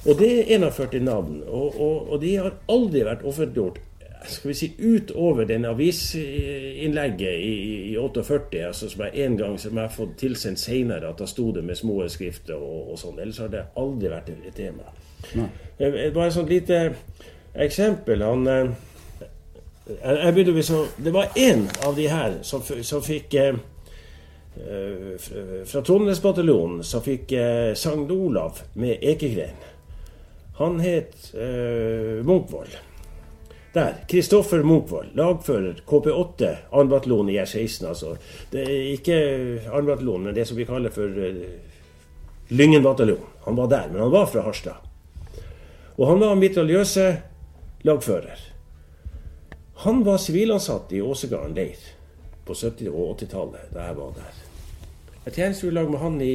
Og 0.02 0.18
det 0.18 0.32
er 0.42 0.58
41 0.58 1.04
navn, 1.06 1.42
og, 1.46 1.80
og, 1.82 2.12
og 2.12 2.22
de 2.24 2.36
har 2.42 2.56
aldri 2.74 3.04
vært 3.06 3.26
offentliggjort 3.28 3.82
skal 4.22 4.52
vi 4.52 4.54
si, 4.54 4.68
utover 4.78 5.46
den 5.50 5.66
avisinnlegget 5.66 7.40
i, 7.42 7.54
i 7.92 7.98
48, 7.98 8.60
altså 8.68 8.90
som 8.90 9.02
jeg 9.06 9.26
en 9.26 9.38
gang 9.38 9.58
som 9.60 9.78
jeg 9.78 9.82
har 9.82 9.96
fått 9.96 10.14
tilsendt 10.22 10.62
senere, 10.62 11.10
at 11.10 11.22
da 11.22 11.28
sto 11.30 11.48
det 11.56 11.64
med 11.66 11.78
små 11.80 12.04
skrifter 12.10 12.58
og, 12.58 12.92
og 12.94 13.02
sånn. 13.02 13.18
Ellers 13.22 13.42
har 13.42 13.50
det 13.54 13.66
aldri 13.82 14.12
vært 14.14 14.30
et 14.30 14.46
et 14.52 14.58
tema. 14.58 14.94
Nei. 15.38 15.50
Bare 16.14 16.28
et 16.28 16.38
sånt 16.38 16.54
lite 16.54 16.84
eksempel. 17.66 18.22
Han 18.26 18.48
eh, 18.48 18.72
jeg, 20.04 20.34
begynte 20.34 20.54
med 20.56 20.66
så, 20.66 20.86
Det 20.98 21.12
var 21.14 21.26
én 21.36 21.68
av 21.88 21.96
de 21.96 22.08
her 22.08 22.38
som, 22.48 22.62
som 22.84 23.02
fikk 23.04 23.34
eh, 23.34 23.56
eh, 24.58 25.18
fra- 25.66 25.82
Trondheimsbataljonen 25.82 26.84
som 26.84 27.04
fikk 27.06 27.32
eh, 27.38 27.74
Sankt 27.76 28.12
Olav 28.12 28.62
med 28.74 29.04
ekegren. 29.04 29.58
Han 30.60 30.80
het 30.84 31.32
eh, 31.34 32.22
Munkvold. 32.28 32.78
Der. 33.74 33.94
Kristoffer 34.12 34.64
Munkvold, 34.68 35.14
lagfører 35.16 35.78
KP8, 35.88 36.50
2. 36.74 36.84
bataljon 36.92 37.30
i 37.32 37.38
R16. 37.40 37.86
altså. 37.88 38.18
Det 38.52 38.66
er 38.68 38.88
ikke 38.92 39.20
2. 39.70 39.82
bataljon, 39.88 40.26
men 40.28 40.36
det 40.36 40.44
som 40.50 40.58
vi 40.60 40.66
kaller 40.68 40.92
for 40.92 41.08
uh, 41.08 41.46
Lyngen 42.52 42.84
bataljon. 42.84 43.24
Han 43.46 43.56
var 43.56 43.70
der, 43.72 43.88
men 43.94 44.02
han 44.04 44.12
var 44.12 44.26
fra 44.28 44.44
Harstad. 44.44 44.76
Og 45.96 46.04
han 46.10 46.20
var 46.20 46.36
mitraljøse 46.36 47.06
lagfører. 47.88 48.44
Han 49.84 50.04
var 50.04 50.18
sivilansatt 50.18 50.92
i 50.94 51.02
Åsegarden 51.02 51.56
leir 51.58 51.78
på 52.46 52.54
70- 52.54 52.90
og 52.90 53.16
80-tallet, 53.16 53.72
da 53.74 53.88
jeg 53.88 53.98
var 53.98 54.12
der. 54.14 54.36
Jeg 55.26 55.34
tjenestegjorde 55.34 55.74
i 55.74 55.78
lag 55.80 55.90
med 55.90 56.00
han 56.00 56.20
i 56.22 56.34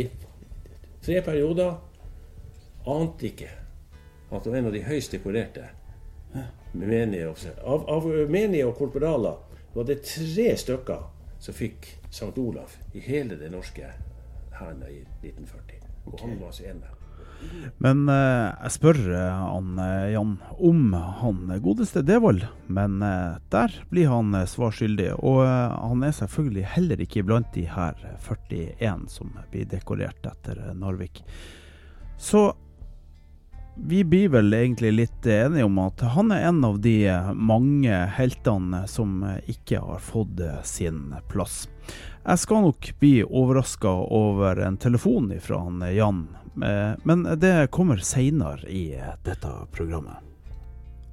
tre 1.07 1.21
perioder. 1.23 1.77
Ante 2.87 3.29
ikke 3.29 3.53
at 4.31 4.43
det 4.43 4.51
var 4.51 4.59
en 4.59 4.67
av 4.67 4.75
de 4.75 4.83
høyst 4.83 5.15
dekorerte 5.15 5.69
menige 6.73 7.29
offiserer. 7.29 7.63
Av, 7.63 7.87
av 7.87 8.11
menige 8.35 8.67
og 8.67 8.75
korporaler 8.81 9.39
var 9.77 9.87
det 9.87 10.01
tre 10.11 10.49
stykker 10.59 11.07
som 11.39 11.55
fikk 11.55 11.87
St. 12.11 12.35
Olav 12.43 12.75
i 12.99 13.07
hele 13.07 13.39
det 13.39 13.53
norske 13.55 13.93
hæren 14.59 14.83
i 14.91 15.05
1940. 15.23 15.87
Og 16.11 16.19
han 16.25 16.39
var 16.41 16.51
altså 16.51 16.67
en 16.67 16.83
der. 16.83 16.96
Men 17.83 18.07
eh, 18.09 18.55
jeg 18.65 18.75
spør 18.77 19.01
eh, 19.13 19.41
han 19.43 19.81
eh, 19.83 20.13
Jan 20.15 20.37
om 20.57 20.95
han 21.21 21.51
godeste 21.63 22.01
Devold, 22.07 22.47
men 22.73 23.03
eh, 23.05 23.37
der 23.53 23.75
blir 23.91 24.09
han 24.13 24.35
eh, 24.35 24.47
svar 24.49 24.73
skyldig. 24.73 25.11
Og 25.21 25.43
eh, 25.45 25.77
han 25.77 26.05
er 26.07 26.17
selvfølgelig 26.17 26.69
heller 26.77 27.03
ikke 27.05 27.27
blant 27.27 27.53
de 27.57 27.67
her 27.69 27.99
41 28.25 29.09
som 29.13 29.35
blir 29.53 29.69
dekorert 29.69 30.29
etter 30.31 30.63
eh, 30.63 30.77
Narvik. 30.79 31.25
Så 32.17 32.49
vi 33.77 34.05
blir 34.05 34.29
vel 34.29 34.55
egentlig 34.55 34.93
litt 34.93 35.27
enige 35.27 35.65
om 35.65 35.79
at 35.79 36.01
han 36.01 36.33
er 36.33 36.47
en 36.49 36.65
av 36.65 36.79
de 36.81 36.95
eh, 37.13 37.33
mange 37.35 37.93
heltene 38.17 38.87
som 38.89 39.21
eh, 39.23 39.39
ikke 39.53 39.83
har 39.85 40.01
fått 40.03 40.41
eh, 40.41 40.63
sin 40.65 41.13
plass. 41.29 41.67
Jeg 42.25 42.41
skal 42.43 42.65
nok 42.65 42.89
bli 43.01 43.21
overraska 43.25 43.93
over 44.17 44.63
en 44.65 44.81
telefon 44.81 45.29
fra 45.45 45.61
han 45.67 45.85
eh, 45.85 45.97
Jan, 45.99 46.25
eh, 46.33 46.46
men 46.57 47.27
det 47.41 47.71
kommer 47.75 48.01
seinere 48.01 48.69
i 48.71 48.95
eh, 48.97 49.13
dette 49.27 49.53
programmet. 49.75 50.23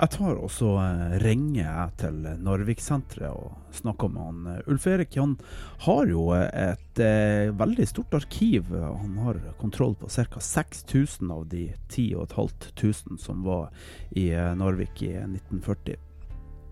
Jeg 0.03 0.09
tar 0.17 0.39
også 0.41 0.69
eh, 0.81 1.11
ringer 1.21 1.91
til 2.01 2.17
Narviksenteret 2.43 3.29
og 3.31 3.75
snakker 3.77 4.09
med 4.11 4.25
han. 4.25 4.39
Eh, 4.51 4.71
Ulf 4.73 4.87
Erik 4.89 5.15
han 5.15 5.37
har 5.85 6.09
jo 6.11 6.25
eh, 6.35 6.73
et 6.73 7.01
eh, 7.03 7.53
veldig 7.55 7.87
stort 7.87 8.17
arkiv. 8.17 8.73
Han 8.73 9.19
har 9.23 9.39
kontroll 9.61 9.95
på 9.95 10.09
ca. 10.11 10.41
6000 10.41 11.31
av 11.31 11.45
de 11.47 11.69
10 11.87 12.25
500 12.33 13.19
som 13.21 13.45
var 13.45 13.69
i 14.11 14.31
eh, 14.33 14.51
Narvik 14.59 15.05
i 15.05 15.13
1940. 15.21 16.01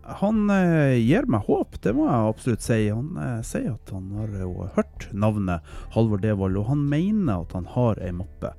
Han 0.04 0.50
eh, 0.50 0.98
gir 0.98 1.28
meg 1.30 1.46
håp, 1.48 1.78
det 1.84 1.94
må 1.96 2.08
jeg 2.08 2.32
absolutt 2.32 2.66
si. 2.66 2.80
Han 2.90 3.18
eh, 3.22 3.42
sier 3.46 3.76
at 3.76 3.92
han 3.94 4.08
har 4.18 4.40
jo 4.42 4.70
hørt 4.76 5.10
navnet 5.14 5.68
Halvor 5.96 6.22
Devold, 6.24 6.58
og 6.58 6.72
han 6.72 6.88
mener 6.90 7.44
at 7.44 7.54
han 7.58 7.70
har 7.76 8.02
ei 8.02 8.12
mappe. 8.16 8.56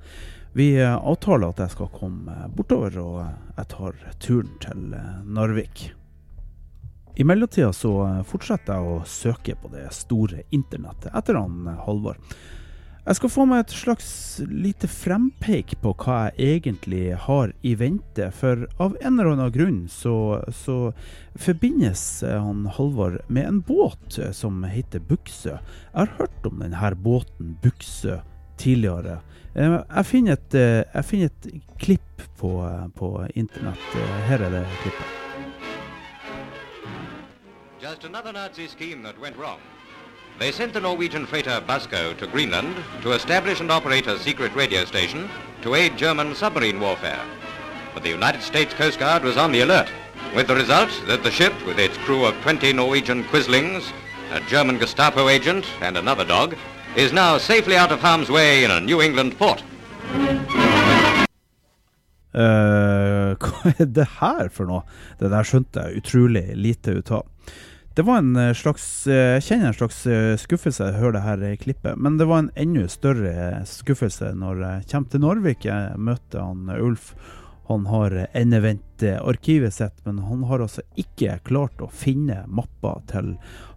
Vi 0.54 0.74
eh, 0.78 0.94
avtaler 0.94 1.50
at 1.50 1.64
jeg 1.64 1.74
skal 1.74 1.90
komme 1.96 2.46
bortover, 2.54 2.98
og 3.02 3.18
eh, 3.24 3.34
jeg 3.58 3.70
tar 3.74 3.98
turen 4.22 4.54
til 4.62 4.94
eh, 4.98 5.18
Narvik. 5.26 5.90
I 7.16 7.24
mellomtida 7.24 7.72
så 7.76 7.92
eh, 8.06 8.22
fortsetter 8.28 8.78
jeg 8.78 8.92
å 8.92 9.04
søke 9.08 9.56
på 9.60 9.72
det 9.72 9.88
store 9.92 10.46
internettet 10.54 11.12
etter 11.12 11.40
han 11.40 11.66
eh, 11.68 11.80
Halvor. 11.86 12.20
Jeg 13.02 13.18
skal 13.18 13.30
få 13.34 13.44
meg 13.50 13.64
et 13.64 13.72
slags 13.74 14.10
lite 14.46 14.86
frempeik 14.86 15.72
på 15.82 15.90
hva 16.04 16.18
jeg 16.36 16.60
egentlig 16.60 17.16
har 17.24 17.50
i 17.66 17.72
vente, 17.74 18.28
for 18.30 18.62
av 18.78 18.94
en 19.00 19.16
eller 19.16 19.32
annen 19.32 19.50
grunn 19.56 19.80
så, 19.90 20.38
så 20.54 20.92
forbindes 21.34 22.22
eh, 22.22 22.36
han 22.38 22.68
Halvor 22.76 23.18
med 23.26 23.48
en 23.48 23.58
båt 23.66 24.20
eh, 24.22 24.30
som 24.30 24.62
heter 24.62 25.02
Buksø. 25.02 25.56
Jeg 25.56 25.98
har 25.98 26.14
hørt 26.20 26.46
om 26.46 26.62
denne 26.62 26.92
båten 26.94 27.56
Buksø 27.64 28.20
tidligere. 28.62 29.18
Eh, 29.58 29.80
Jeg 29.82 30.06
finner 30.06 30.38
et, 30.38 30.54
jeg 30.94 31.04
finner 31.10 31.34
et 31.34 31.50
klipp 31.82 32.26
på, 32.38 32.54
på 32.94 33.12
internett. 33.34 34.00
Her 34.30 34.46
er 34.46 34.58
det 34.60 34.64
klippet. 34.84 35.18
Just 37.82 38.04
another 38.04 38.32
Nazi 38.32 38.68
scheme 38.68 39.02
that 39.02 39.18
went 39.18 39.34
wrong. 39.36 39.58
They 40.38 40.50
sent 40.50 40.72
the 40.72 40.80
Norwegian 40.80 41.26
freighter 41.26 41.62
Basco 41.66 42.14
to 42.14 42.26
Greenland 42.26 42.76
to 43.02 43.12
establish 43.12 43.60
and 43.60 43.70
operate 43.70 44.06
a 44.06 44.18
secret 44.18 44.54
radio 44.54 44.84
station 44.84 45.28
to 45.62 45.74
aid 45.74 45.96
German 45.96 46.34
submarine 46.34 46.80
warfare. 46.80 47.22
But 47.94 48.02
the 48.02 48.10
United 48.10 48.42
States 48.42 48.74
Coast 48.74 48.98
Guard 48.98 49.22
was 49.22 49.36
on 49.36 49.52
the 49.52 49.60
alert, 49.60 49.88
with 50.34 50.48
the 50.48 50.54
result 50.54 50.90
that 51.06 51.22
the 51.22 51.30
ship, 51.30 51.52
with 51.66 51.78
its 51.78 51.96
crew 51.98 52.24
of 52.24 52.34
20 52.42 52.72
Norwegian 52.72 53.24
Quislings, 53.24 53.92
a 54.32 54.40
German 54.40 54.78
Gestapo 54.78 55.28
agent, 55.28 55.66
and 55.80 55.96
another 55.96 56.24
dog, 56.24 56.56
is 56.96 57.12
now 57.12 57.38
safely 57.38 57.76
out 57.76 57.92
of 57.92 58.00
harm's 58.00 58.30
way 58.30 58.64
in 58.64 58.70
a 58.70 58.80
New 58.80 59.02
England 59.02 59.38
port. 59.38 59.62
Eh, 62.34 63.36
hva 63.44 63.72
er 63.76 63.88
det 63.92 64.06
her 64.20 64.48
for 64.48 64.68
noe? 64.68 64.86
Det 65.20 65.28
der 65.32 65.44
skjønte 65.44 65.84
jeg 65.84 66.00
utrolig 66.00 66.44
lite 66.56 66.96
ut 66.96 67.12
av. 67.12 67.26
Det 67.94 68.02
var 68.02 68.18
en 68.18 68.36
eh, 68.36 68.54
slags 68.54 69.06
eh, 69.06 69.34
Jeg 69.34 69.42
kjenner 69.44 69.68
en 69.68 69.76
slags 69.76 70.06
eh, 70.06 70.32
skuffelse 70.40 70.86
jeg 70.86 71.00
hører 71.00 71.18
det 71.18 71.24
her 71.26 71.42
klippet, 71.60 71.98
men 72.00 72.16
det 72.16 72.24
var 72.30 72.40
en 72.40 72.52
enda 72.56 72.86
større 72.88 73.34
skuffelse 73.68 74.30
når 74.38 74.62
jeg 74.64 74.86
kommer 74.92 75.12
til 75.12 75.22
Narvik. 75.24 75.66
Jeg 75.68 75.98
møter 76.00 76.40
han 76.40 76.72
Ulf. 76.72 77.12
Han 77.68 77.84
har 77.86 78.16
endevendt 78.32 79.04
arkivet 79.20 79.76
sitt, 79.76 80.00
men 80.06 80.18
han 80.24 80.42
har 80.48 80.64
altså 80.64 80.82
ikke 80.98 81.36
klart 81.44 81.84
å 81.84 81.90
finne 81.92 82.42
mappa 82.48 82.96
til 83.12 83.34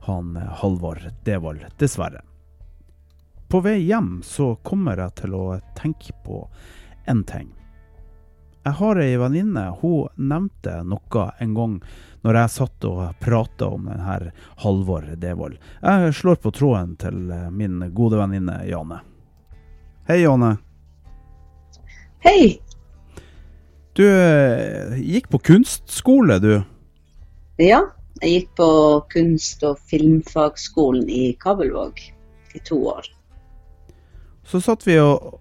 han 0.08 0.34
Halvor 0.62 1.04
Devold, 1.28 1.68
dessverre. 1.80 2.24
På 3.52 3.62
vei 3.64 3.78
hjem 3.84 4.22
så 4.26 4.56
kommer 4.66 5.00
jeg 5.04 5.20
til 5.22 5.38
å 5.38 5.46
tenke 5.78 6.16
på 6.26 6.42
én 7.12 7.24
ting. 7.30 7.52
Jeg 8.66 8.74
har 8.80 8.98
ei 8.98 9.14
venninne, 9.22 9.68
hun 9.78 10.08
nevnte 10.18 10.80
noe 10.90 11.26
en 11.38 11.52
gang 11.54 11.74
når 12.26 12.38
jeg 12.40 12.54
satt 12.56 12.86
og 12.90 13.02
prata 13.22 13.68
om 13.70 13.86
denne 13.86 14.32
Halvor 14.64 15.06
Devold. 15.22 15.60
Jeg 15.84 16.16
slår 16.18 16.40
på 16.42 16.52
tråden 16.56 16.96
til 16.98 17.30
eh, 17.30 17.52
min 17.54 17.84
gode 17.94 18.18
venninne 18.18 18.56
Jane. 18.66 19.04
Hei, 20.10 20.24
Jane. 20.24 20.56
Hei. 22.26 22.56
Du 23.94 24.02
eh, 24.10 24.98
gikk 24.98 25.30
på 25.30 25.44
kunstskole, 25.52 26.40
du. 26.42 26.56
Ja, 27.62 27.84
jeg 28.24 28.32
gikk 28.32 28.50
på 28.58 28.70
kunst- 29.14 29.68
og 29.70 29.78
filmfagskolen 29.92 31.06
i 31.06 31.36
Kabelvåg 31.38 32.02
i 32.58 32.64
to 32.66 32.82
år. 32.96 33.06
Så 34.42 34.58
satt 34.66 34.88
vi 34.90 34.98
og 34.98 35.38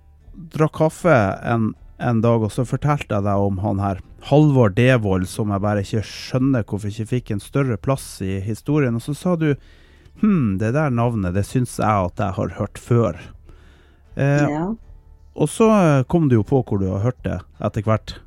drakk 0.52 0.76
kaffe 0.76 1.16
en, 1.40 1.72
en 1.98 2.20
dag, 2.24 2.42
og 2.42 2.52
så 2.52 2.64
fortalte 2.66 3.14
jeg 3.14 3.24
deg 3.26 3.46
om 3.46 3.60
han 3.62 3.80
her 3.82 4.00
Halvor 4.30 4.72
Devold, 4.74 5.28
som 5.28 5.52
jeg 5.52 5.62
bare 5.62 5.82
ikke 5.84 6.02
skjønner 6.08 6.64
hvorfor 6.64 6.90
ikke 6.90 7.10
fikk 7.10 7.34
en 7.34 7.42
større 7.44 7.76
plass 7.76 8.06
i 8.24 8.38
historien. 8.44 8.96
Og 8.96 9.04
så 9.04 9.14
sa 9.18 9.34
du 9.36 9.50
hm, 10.22 10.56
det 10.58 10.72
der 10.76 10.90
navnet, 10.94 11.34
det 11.36 11.44
syns 11.46 11.76
jeg 11.78 12.08
at 12.08 12.20
jeg 12.22 12.36
har 12.38 12.56
hørt 12.58 12.80
før. 12.80 13.20
Eh, 14.16 14.48
Ja. 14.50 14.66
Og 15.34 15.48
så 15.50 15.66
eh, 15.66 16.04
kom 16.06 16.28
du 16.30 16.36
jo 16.36 16.44
på 16.46 16.60
hvor 16.62 16.78
du 16.78 16.86
har 16.92 17.02
hørt 17.02 17.18
det 17.26 17.40
etter 17.58 17.82
hvert. 17.82 18.20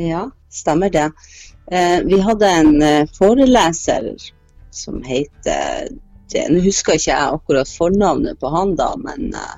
ja, 0.00 0.30
stemmer 0.50 0.90
det. 0.90 1.10
Eh, 1.70 2.00
vi 2.08 2.20
hadde 2.20 2.48
en 2.48 2.82
eh, 2.82 3.04
foreleser 3.18 4.14
som 4.70 5.02
heter 5.04 5.92
Nå 6.50 6.58
husker 6.64 6.96
ikke 6.96 7.12
jeg 7.12 7.34
akkurat 7.36 7.68
fornavnet 7.70 8.40
på 8.40 8.48
han, 8.50 8.72
da, 8.74 8.88
men 8.98 9.28
eh, 9.36 9.52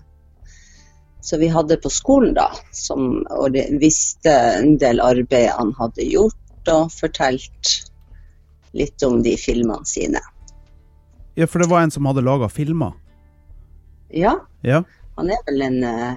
Så 1.27 1.41
vi 1.43 1.49
hadde 1.51 1.75
på 1.83 1.91
skolen, 1.91 2.37
da, 2.37 2.53
som 2.71 3.25
visste 3.83 4.31
en 4.31 4.77
del 4.79 5.01
arbeid 5.03 5.49
han 5.57 5.73
hadde 5.75 6.07
gjort, 6.07 6.71
og 6.71 6.93
fortalt 6.95 7.73
litt 8.77 9.03
om 9.03 9.19
de 9.25 9.33
filmene 9.41 9.83
sine. 9.91 10.23
Ja, 11.35 11.49
for 11.51 11.59
det 11.59 11.69
var 11.73 11.83
en 11.83 11.91
som 11.91 12.07
hadde 12.07 12.23
laga 12.23 12.47
filmer. 12.49 12.95
Ja, 14.15 14.37
Ja. 14.63 14.85
han 15.17 15.31
er 15.35 15.43
vel 15.49 15.67
en 15.67 15.83
uh, 15.83 16.15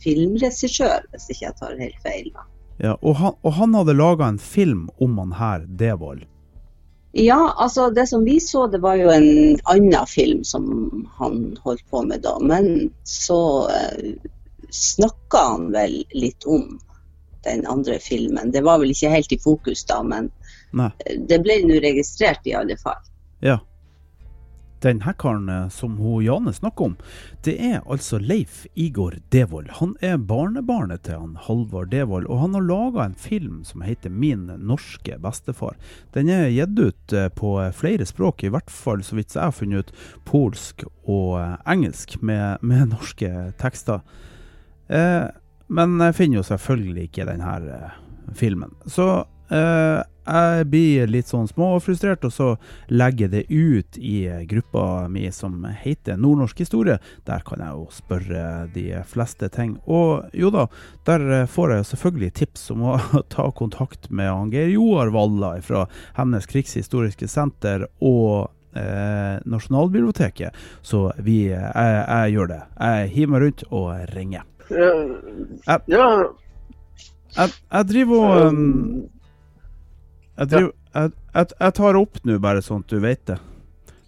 filmregissør, 0.00 1.04
hvis 1.12 1.28
ikke 1.28 1.44
jeg 1.50 1.56
tar 1.60 1.76
helt 1.78 2.02
feil. 2.02 2.32
da. 2.32 2.48
ja 2.88 2.96
og, 3.02 3.14
han, 3.20 3.36
og 3.42 3.52
han 3.60 3.74
hadde 3.74 3.98
laga 4.00 4.32
en 4.32 4.38
film 4.40 4.88
om 4.96 5.18
han 5.18 5.36
her 5.36 5.66
Devold. 5.68 6.24
Ja, 7.12 7.54
altså 7.56 7.90
det 7.90 8.06
som 8.06 8.24
vi 8.24 8.40
så, 8.40 8.66
det 8.66 8.78
var 8.80 8.96
jo 8.96 9.10
en 9.12 9.58
annen 9.68 10.06
film 10.08 10.44
som 10.44 10.64
han 11.18 11.56
holdt 11.60 11.84
på 11.90 12.02
med 12.08 12.22
da. 12.24 12.38
Men 12.40 12.90
så 13.04 13.68
eh, 13.68 14.14
snakka 14.70 15.42
han 15.50 15.68
vel 15.74 15.98
litt 16.16 16.44
om 16.48 16.78
den 17.44 17.66
andre 17.66 17.98
filmen. 17.98 18.52
Det 18.52 18.62
var 18.64 18.80
vel 18.80 18.94
ikke 18.94 19.12
helt 19.12 19.32
i 19.32 19.40
fokus 19.42 19.84
da, 19.84 20.00
men 20.02 20.30
Nei. 20.72 20.88
det 21.28 21.42
ble 21.44 21.58
nå 21.66 21.82
registrert 21.84 22.46
i 22.48 22.56
alle 22.56 22.78
fall. 22.80 23.02
Ja. 23.44 23.58
Den 24.82 25.02
hackeren 25.06 25.48
eh, 25.48 25.68
som 25.68 25.96
hun 26.02 26.24
Jane 26.24 26.52
snakker 26.52 26.90
om, 26.90 26.96
det 27.46 27.54
er 27.62 27.82
altså 27.86 28.18
Leif 28.18 28.64
Igor 28.74 29.14
Devold. 29.30 29.70
Han 29.78 29.94
er 30.02 30.18
barnebarnet 30.18 31.04
til 31.06 31.20
han 31.20 31.36
Halvard 31.46 31.92
Devold, 31.92 32.26
og 32.26 32.40
han 32.42 32.56
har 32.58 32.66
laga 32.66 33.04
en 33.06 33.14
film 33.18 33.60
som 33.68 33.84
heter 33.86 34.10
Min 34.10 34.48
norske 34.58 35.18
bestefar. 35.22 35.78
Den 36.16 36.30
er 36.32 36.50
gitt 36.50 36.78
ut 36.78 37.14
eh, 37.14 37.28
på 37.30 37.54
flere 37.78 38.06
språk, 38.08 38.42
i 38.42 38.50
hvert 38.50 38.70
fall 38.70 39.06
så 39.06 39.18
vidt 39.18 39.36
jeg 39.36 39.44
har 39.44 39.54
funnet 39.54 39.86
ut, 39.86 39.94
polsk 40.26 40.82
og 41.06 41.38
eh, 41.38 41.54
engelsk, 41.76 42.18
med, 42.22 42.58
med 42.66 42.90
norske 42.96 43.30
tekster. 43.62 44.02
Eh, 44.90 45.28
men 45.72 45.96
jeg 46.02 46.16
finner 46.18 46.40
jo 46.40 46.48
selvfølgelig 46.50 47.06
ikke 47.08 47.28
denne 47.28 47.52
eh, 47.72 48.00
filmen. 48.36 48.74
Så 48.86 49.06
eh, 49.50 50.02
jeg 50.22 50.66
blir 50.70 51.10
litt 51.10 51.26
sånn 51.26 51.48
småfrustrert, 51.50 52.22
og 52.28 52.32
så 52.32 52.48
legger 52.92 53.26
jeg 53.26 53.32
det 53.32 53.42
ut 53.50 53.98
i 53.98 54.16
gruppa 54.46 55.08
mi 55.10 55.24
som 55.34 55.64
heter 55.66 56.20
Nordnorsk 56.20 56.62
historie. 56.62 57.00
Der 57.26 57.42
kan 57.46 57.62
jeg 57.64 57.74
jo 57.74 57.88
spørre 57.90 58.44
de 58.74 59.02
fleste 59.08 59.50
ting. 59.50 59.74
Og 59.90 60.30
jo 60.36 60.52
da, 60.54 60.68
der 61.08 61.48
får 61.50 61.74
jeg 61.74 61.88
selvfølgelig 61.90 62.32
tips 62.38 62.70
om 62.74 62.86
å 62.92 62.96
ta 63.34 63.48
kontakt 63.50 64.10
med 64.14 64.54
Geir 64.54 64.70
Joar 64.76 65.10
Valla 65.14 65.56
fra 65.66 65.88
Hemnes 66.14 66.46
krigshistoriske 66.46 67.26
senter 67.26 67.88
og 67.98 68.52
eh, 68.78 69.40
Nasjonalbiblioteket. 69.42 70.54
Så 70.86 71.08
vi, 71.18 71.48
jeg, 71.50 71.96
jeg 72.06 72.36
gjør 72.36 72.52
det. 72.52 72.60
Jeg 72.78 73.10
hiver 73.16 73.34
meg 73.34 73.44
rundt 73.46 73.66
og 73.72 73.90
ringer. 74.14 74.46
Ja, 74.70 76.06
jeg, 77.32 77.50
jeg 77.72 77.88
driver 77.88 78.22
og 78.22 78.52
um, 78.52 79.10
jeg, 80.42 80.50
driver, 80.50 80.72
jeg, 80.96 81.14
jeg, 81.34 81.48
jeg 81.54 81.74
tar 81.78 81.98
opp 82.00 82.20
nå, 82.26 82.36
bare 82.42 82.62
sånn 82.64 82.82
at 82.82 82.92
du 82.92 82.98
vet 83.02 83.24
det. 83.30 83.38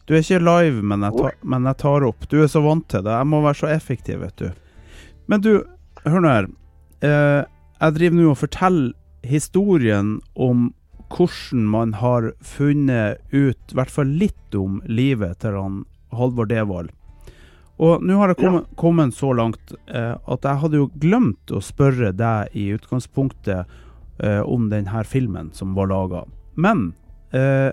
Du 0.05 0.13
er 0.13 0.21
ikke 0.21 0.43
live, 0.43 0.83
men 0.85 1.05
jeg, 1.07 1.17
tar, 1.17 1.37
men 1.49 1.69
jeg 1.71 1.81
tar 1.81 2.05
opp. 2.05 2.27
Du 2.29 2.37
er 2.43 2.51
så 2.51 2.61
vant 2.65 2.85
til 2.93 3.05
det. 3.07 3.15
Jeg 3.15 3.29
må 3.31 3.41
være 3.45 3.61
så 3.63 3.71
effektiv, 3.73 4.21
vet 4.21 4.43
du. 4.43 4.49
Men 5.33 5.45
du, 5.45 5.53
hør 6.05 6.21
nå 6.21 6.33
her. 6.33 6.49
Eh, 7.05 7.41
jeg 7.79 7.97
driver 7.97 8.19
nå 8.19 8.27
og 8.33 8.41
forteller 8.43 8.93
historien 9.25 10.19
om 10.35 10.73
hvordan 11.15 11.65
man 11.71 11.95
har 12.01 12.33
funnet 12.45 13.23
ut, 13.33 13.61
i 13.71 13.79
hvert 13.79 13.93
fall 13.93 14.13
litt 14.21 14.59
om 14.59 14.83
livet 14.85 15.41
til 15.45 15.57
han 15.57 15.81
Halvor 16.15 16.51
Devold. 16.51 16.91
Og 17.83 18.05
nå 18.07 18.19
har 18.21 18.31
jeg 18.31 18.39
kommet, 18.43 18.69
kommet 18.79 19.17
så 19.17 19.33
langt 19.35 19.73
eh, 19.89 20.15
at 20.15 20.47
jeg 20.47 20.61
hadde 20.63 20.79
jo 20.79 20.91
glemt 21.01 21.51
å 21.51 21.63
spørre 21.65 22.13
deg 22.15 22.53
i 22.55 22.69
utgangspunktet 22.77 23.71
eh, 24.19 24.41
om 24.41 24.69
denne 24.71 25.05
filmen 25.05 25.51
som 25.53 25.75
var 25.75 25.91
laga. 25.91 26.25
Men 26.55 26.93
eh, 27.33 27.71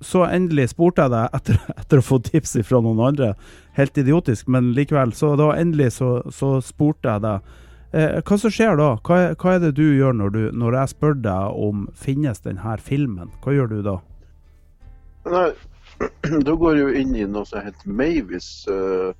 så 0.00 0.26
endelig 0.28 0.70
spurte 0.74 1.06
jeg 1.06 1.12
deg 1.14 1.36
etter, 1.36 1.60
etter 1.80 2.00
å 2.02 2.04
få 2.04 2.18
tips 2.24 2.56
fra 2.68 2.80
noen 2.84 3.00
andre. 3.10 3.34
Helt 3.76 3.96
idiotisk, 3.98 4.48
men 4.48 4.72
likevel. 4.76 5.12
Så 5.16 5.34
da 5.40 5.52
endelig 5.56 5.94
så, 5.98 6.18
så 6.32 6.58
spurte 6.64 7.08
jeg 7.16 7.24
deg. 7.24 7.54
Eh, 7.96 8.18
hva 8.26 8.36
som 8.40 8.52
skjer 8.52 8.76
da? 8.76 8.90
Hva 9.06 9.20
hva 9.40 9.54
er 9.56 9.62
det 9.62 9.76
du 9.78 9.84
gjør 9.96 10.12
når, 10.18 10.34
du, 10.34 10.42
når 10.52 10.74
jeg 10.80 10.92
spør 10.96 11.14
deg 11.24 11.62
om 11.68 11.86
finnes 11.96 12.42
denne 12.44 12.76
filmen? 12.82 13.30
Hva 13.44 13.54
gjør 13.56 13.72
du 13.72 13.78
da? 13.86 13.96
nei, 15.26 15.48
da 16.46 16.52
går 16.54 16.76
jeg 16.76 16.82
jo 16.84 17.00
inn 17.00 17.14
i 17.18 17.24
noe 17.26 17.48
som 17.48 17.64
heter 17.64 17.88
Mavis 17.98 18.50
uh, 18.70 19.10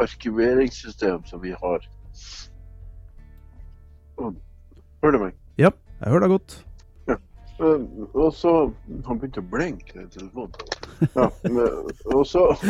arkiveringssystem 0.00 1.26
som 1.28 1.42
vi 1.42 1.50
har. 1.52 1.84
Og- 4.16 4.38
Hører 5.02 5.16
du 5.16 5.18
meg? 5.24 5.34
Ja, 5.58 5.70
jeg 6.02 6.10
hører 6.10 6.24
deg 6.26 6.34
godt. 6.34 6.54
Ja. 7.08 7.16
og 8.14 8.32
så 8.34 8.52
Han 9.06 9.18
begynte 9.18 9.42
å 9.42 9.50
blinke 9.52 10.02
i 10.02 10.08
telefonen. 10.10 10.52
Ja, 11.14 11.28
og 12.14 12.26
så 12.26 12.48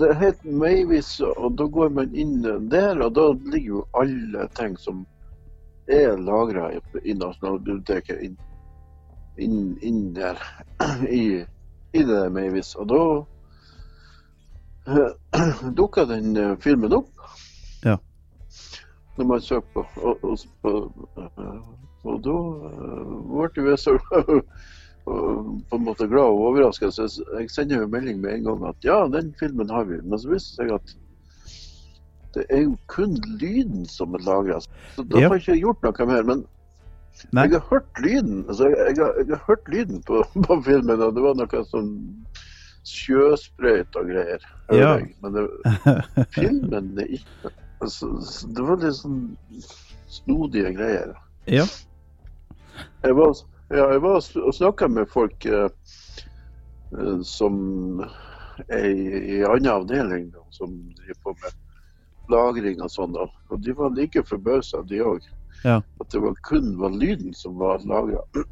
Det 0.00 0.14
heter 0.14 0.52
Mavis, 0.54 1.16
og 1.20 1.56
da 1.58 1.66
går 1.66 1.88
man 1.90 2.12
inn 2.14 2.44
der, 2.70 3.00
og 3.02 3.14
da 3.16 3.32
ligger 3.34 3.66
jo 3.66 3.80
alle 3.98 4.46
ting 4.54 4.76
som 4.78 5.02
er 5.90 6.14
lagra 6.22 6.68
i, 7.02 7.14
Nasjonalbiblioteket, 7.18 8.20
inn, 8.22 8.36
inn, 9.42 9.74
inn 9.82 10.14
der 10.14 10.38
i, 11.10 11.42
i 11.92 12.04
det 12.04 12.06
der 12.06 12.30
Mavis. 12.30 12.76
Og 12.78 12.86
da 12.92 13.02
uh, 14.94 15.66
dukka 15.74 16.06
den 16.06 16.36
eh, 16.36 16.54
filmen 16.62 16.94
opp. 17.00 17.10
Ja. 17.82 17.98
Når 19.20 19.26
man 19.28 19.42
søker 19.44 19.66
på 19.74 19.82
eh, 19.92 21.56
og 22.08 22.22
da 22.24 22.32
uh, 22.32 23.48
ble 23.52 23.64
jeg 23.66 23.80
så 23.82 23.92
på 25.04 25.76
en 25.76 25.84
måte 25.84 26.06
glad 26.08 26.32
og 26.32 26.46
overrasket. 26.48 26.94
Så 26.96 27.08
jeg 27.36 27.50
sender 27.52 27.82
jo 27.82 27.90
melding 27.92 28.22
med 28.22 28.38
en 28.38 28.48
gang 28.48 28.64
at 28.70 28.86
ja, 28.86 29.02
den 29.12 29.34
filmen 29.40 29.68
har 29.68 29.84
vi. 29.90 30.00
Men 30.00 30.22
så 30.22 30.32
viste 30.32 30.56
seg 30.56 30.72
at 30.78 30.94
det 32.34 32.46
er 32.48 32.62
jo 32.62 32.76
kun 32.88 33.18
lyden 33.42 33.84
som 33.90 34.16
er 34.16 34.24
lagra. 34.24 34.60
Så 34.96 35.04
da 35.04 35.26
har 35.26 35.36
jeg 35.36 35.42
ikke 35.42 35.60
gjort 35.66 35.84
noe 35.84 36.08
mer. 36.08 36.26
Men 36.30 36.44
Nei. 37.36 37.44
jeg 37.44 37.58
har 37.58 37.66
hørt 37.68 38.00
lyden. 38.00 38.44
Altså, 38.48 38.70
jeg, 38.70 38.94
jeg, 38.94 39.04
har, 39.04 39.16
jeg 39.20 39.34
har 39.34 39.44
hørt 39.48 39.72
lyden 39.76 40.02
på, 40.08 40.24
på 40.48 40.60
filmen, 40.64 41.02
og 41.04 41.16
det 41.16 41.26
var 41.26 41.36
noe 41.36 41.64
sånn 41.72 41.96
sjøsprøyt 42.88 43.98
og 44.00 44.08
greier. 44.08 44.52
Ja. 44.72 44.94
Men 45.20 45.36
det, 45.36 45.48
filmen 46.38 46.94
er 46.96 47.18
ikke 47.18 47.52
altså, 47.80 48.10
Det 48.56 48.66
var 48.66 48.82
litt 48.82 48.98
sånn 48.98 49.22
snodige 50.10 50.74
greier. 50.76 51.14
Ja. 51.50 51.66
Jeg 53.04 53.16
var, 53.16 53.34
ja, 53.70 53.86
jeg 53.94 54.02
var 54.04 54.18
og 54.20 54.54
snakka 54.54 54.88
med 54.90 55.08
folk 55.10 55.46
eh, 55.46 55.68
eh, 56.92 57.20
som 57.26 57.56
er 58.68 58.86
i, 58.90 59.06
i 59.38 59.42
annen 59.46 59.70
avdeling, 59.72 60.30
da, 60.34 60.44
som 60.54 60.74
driver 60.98 61.20
på 61.24 61.36
med 61.40 61.58
lagring 62.30 62.82
og 62.82 62.92
sånn. 62.92 63.16
Og 63.18 63.56
de 63.64 63.74
var 63.76 63.94
like 63.96 64.22
forbausa, 64.28 64.82
de 64.88 65.02
òg. 65.04 65.26
Ja. 65.64 65.80
At 66.00 66.12
det 66.12 66.22
var 66.22 66.36
kun 66.46 66.76
var 66.80 66.94
lyden 66.94 67.34
som 67.34 67.58
var 67.60 67.82
lagra. 67.86 68.24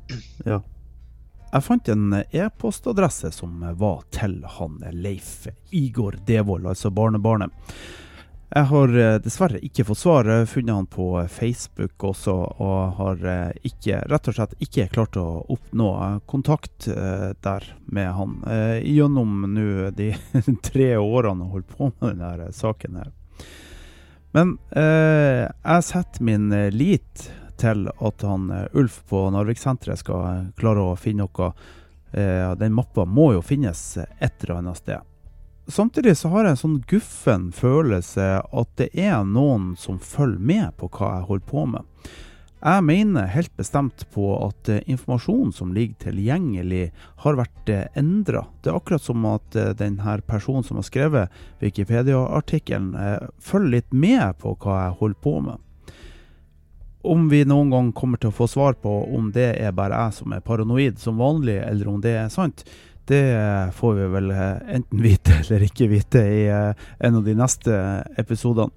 Ja. 0.49 0.62
Jeg 1.49 1.64
fant 1.64 1.88
en 1.88 2.12
e-postadresse 2.12 3.31
som 3.33 3.62
var 3.81 4.03
til 4.12 4.43
han 4.59 4.83
Leif 4.93 5.47
Igor 5.73 6.19
Devold, 6.29 6.67
altså 6.69 6.91
barnebarnet. 6.93 7.55
Jeg 8.48 8.64
har 8.70 8.94
eh, 8.96 9.18
dessverre 9.20 9.58
ikke 9.61 9.84
fått 9.84 10.00
svar. 10.00 10.28
Jeg 10.28 10.44
har 10.44 10.48
funnet 10.48 10.74
han 10.78 10.87
på 10.88 11.08
Facebook 11.28 12.04
også, 12.08 12.34
og 12.64 12.94
har 12.96 13.26
eh, 13.28 13.66
ikke, 13.68 14.00
rett 14.08 14.30
og 14.30 14.38
slett 14.38 14.54
ikke 14.64 14.87
klart 14.94 15.18
å 15.20 15.26
oppnå 15.52 15.88
eh, 16.04 16.14
kontakt 16.30 16.88
eh, 16.88 17.28
der 17.44 17.66
med 17.92 18.08
han. 18.16 18.38
Eh, 18.48 18.78
gjennom 18.88 19.44
nå 19.52 19.90
de 19.96 20.14
tre 20.70 20.94
årene 20.96 21.44
jeg 21.44 21.50
har 21.50 21.58
holdt 21.58 21.76
på 21.76 21.90
med 21.90 22.22
denne 22.22 22.52
saken 22.56 23.02
her. 23.02 23.12
Men 24.37 24.56
eh, 24.76 25.44
jeg 25.44 25.84
setter 25.84 26.24
min 26.24 26.48
eh, 26.52 26.72
lit 26.72 27.28
til 27.61 27.88
at 27.90 28.24
han 28.24 28.48
eh, 28.54 28.66
Ulf 28.80 29.02
på 29.12 29.26
Narviksenteret 29.34 30.00
skal 30.00 30.24
eh, 30.30 30.48
klare 30.56 30.88
å 30.88 30.96
finne 30.96 31.28
noe. 31.28 31.52
Eh, 32.16 32.48
den 32.56 32.72
mappa 32.72 33.04
må 33.04 33.34
jo 33.37 33.44
finnes 33.44 33.82
et 34.00 34.44
eller 34.44 34.62
annet 34.62 34.80
sted. 34.80 35.08
Samtidig 35.68 36.16
så 36.16 36.31
har 36.33 36.46
jeg 36.46 36.54
en 36.54 36.62
sånn 36.62 36.78
guffen 36.88 37.50
følelse 37.52 38.28
at 38.40 38.70
det 38.81 38.88
er 38.96 39.20
noen 39.28 39.74
som 39.76 39.98
følger 40.00 40.40
med 40.40 40.70
på 40.81 40.88
hva 40.96 41.18
jeg 41.18 41.28
holder 41.28 41.50
på 41.50 41.64
med. 41.74 42.09
Jeg 42.59 42.83
mener 42.83 43.28
helt 43.31 43.52
bestemt 43.54 44.02
på 44.11 44.33
at 44.42 44.70
eh, 44.72 44.81
informasjonen 44.90 45.52
som 45.54 45.74
ligger 45.76 46.09
tilgjengelig, 46.09 46.88
har 47.22 47.37
vært 47.38 47.70
eh, 47.70 47.85
endra. 48.00 48.46
Det 48.64 48.72
er 48.72 48.78
akkurat 48.81 49.04
som 49.04 49.28
at 49.31 49.59
denne 49.78 50.16
personen 50.26 50.66
som 50.66 50.81
har 50.81 50.88
skrevet 50.88 51.37
Wikipedia-artikkelen, 51.61 52.90
eh, 52.98 53.28
følger 53.38 53.76
litt 53.76 53.92
med 53.92 54.40
på 54.42 54.57
hva 54.57 54.81
jeg 54.81 54.98
holder 55.04 55.22
på 55.22 55.37
med. 55.46 55.64
Om 57.07 57.28
vi 57.31 57.44
noen 57.46 57.70
gang 57.70 57.92
kommer 57.94 58.18
til 58.18 58.33
å 58.33 58.38
få 58.40 58.48
svar 58.50 58.74
på 58.83 58.96
om 59.14 59.31
det 59.37 59.52
er 59.61 59.76
bare 59.76 60.00
jeg 60.09 60.18
som 60.18 60.35
er 60.35 60.42
paranoid 60.42 60.98
som 60.98 61.20
vanlig, 61.20 61.61
eller 61.62 61.92
om 61.92 62.02
det 62.02 62.16
er 62.24 62.33
sant, 62.33 62.64
det 63.09 63.73
får 63.77 63.94
vi 63.94 64.11
vel 64.14 64.31
eh, 64.35 64.75
enten 64.79 65.03
vite 65.03 65.38
eller 65.42 65.64
ikke 65.68 65.88
vite 65.90 66.23
i 66.23 66.44
eh, 66.53 66.85
en 66.99 67.21
av 67.21 67.25
de 67.27 67.37
neste 67.38 67.81
episodene. 68.21 68.75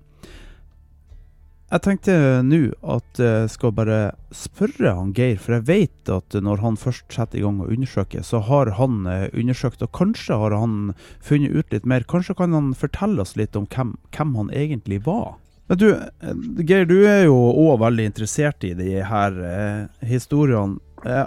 Jeg 1.72 1.86
tenkte 1.86 2.14
nå 2.44 2.58
at 2.92 3.20
jeg 3.24 3.52
skal 3.54 3.72
bare 3.72 4.00
spørre 4.36 4.92
han 4.98 5.14
Geir, 5.16 5.38
for 5.40 5.56
jeg 5.56 5.68
vet 5.70 6.10
at 6.12 6.36
når 6.44 6.60
han 6.66 6.76
først 6.76 7.06
setter 7.16 7.40
i 7.40 7.44
gang 7.46 7.62
å 7.64 7.70
undersøke, 7.72 8.26
så 8.28 8.42
har 8.44 8.74
han 8.76 9.06
eh, 9.08 9.30
undersøkt, 9.32 9.86
og 9.86 9.94
kanskje 9.96 10.36
har 10.42 10.52
han 10.58 10.92
funnet 11.24 11.56
ut 11.56 11.72
litt 11.72 11.88
mer. 11.88 12.04
Kanskje 12.04 12.36
kan 12.42 12.52
han 12.58 12.74
fortelle 12.76 13.24
oss 13.24 13.38
litt 13.40 13.56
om 13.56 13.70
hvem, 13.72 13.96
hvem 14.12 14.36
han 14.42 14.52
egentlig 14.52 15.00
var? 15.08 15.38
Men 15.72 15.80
du, 15.80 15.88
eh, 15.96 16.34
Geir, 16.68 16.84
du 16.86 16.98
er 17.08 17.22
jo 17.30 17.36
òg 17.64 17.78
veldig 17.80 18.10
interessert 18.10 18.66
i 18.68 18.74
de 18.76 18.98
her 19.08 19.38
eh, 19.48 19.86
historiene. 20.04 20.82
Eh, 21.08 21.24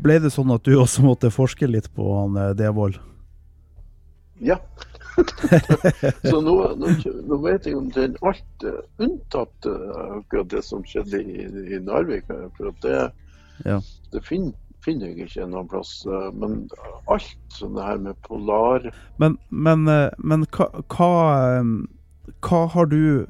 ble 0.00 0.16
det 0.24 0.30
sånn 0.32 0.54
at 0.54 0.64
du 0.64 0.78
også 0.80 1.04
måtte 1.04 1.28
forske 1.28 1.68
litt 1.68 1.90
på 1.92 2.06
han 2.14 2.38
eh, 2.40 2.54
Devold? 2.56 2.96
Ja. 4.40 4.56
Så 6.24 6.40
nå, 6.40 6.54
nå, 6.80 6.94
nå 7.28 7.38
vet 7.44 7.68
jeg 7.68 7.76
omtrent 7.76 8.16
alt, 8.24 8.64
uh, 8.64 8.80
unntatt 9.00 9.68
uh, 9.68 10.16
akkurat 10.22 10.48
det 10.52 10.64
som 10.64 10.82
skjedde 10.84 11.20
i, 11.20 11.44
i 11.76 11.80
Narvik. 11.84 12.32
For 12.56 12.72
at 12.72 12.80
det, 12.84 12.96
Ja. 13.68 13.78
det 14.12 14.24
finner 14.24 14.56
finner 14.86 15.10
jeg 15.12 15.28
ikke 15.28 15.46
noen 15.50 15.68
plass. 15.70 15.92
Eh, 16.08 16.28
Men 16.36 16.58
alt 17.12 17.36
sånn 17.52 17.76
det 17.76 17.86
her 17.86 18.02
med 18.08 18.18
polar 18.26 18.84
Men, 19.22 19.38
men, 19.50 19.86
eh, 19.90 20.10
men 20.18 20.44
hva, 20.56 20.68
hva, 20.92 21.08
eh, 21.58 22.36
hva 22.46 22.60
har 22.72 22.92
du 22.92 23.26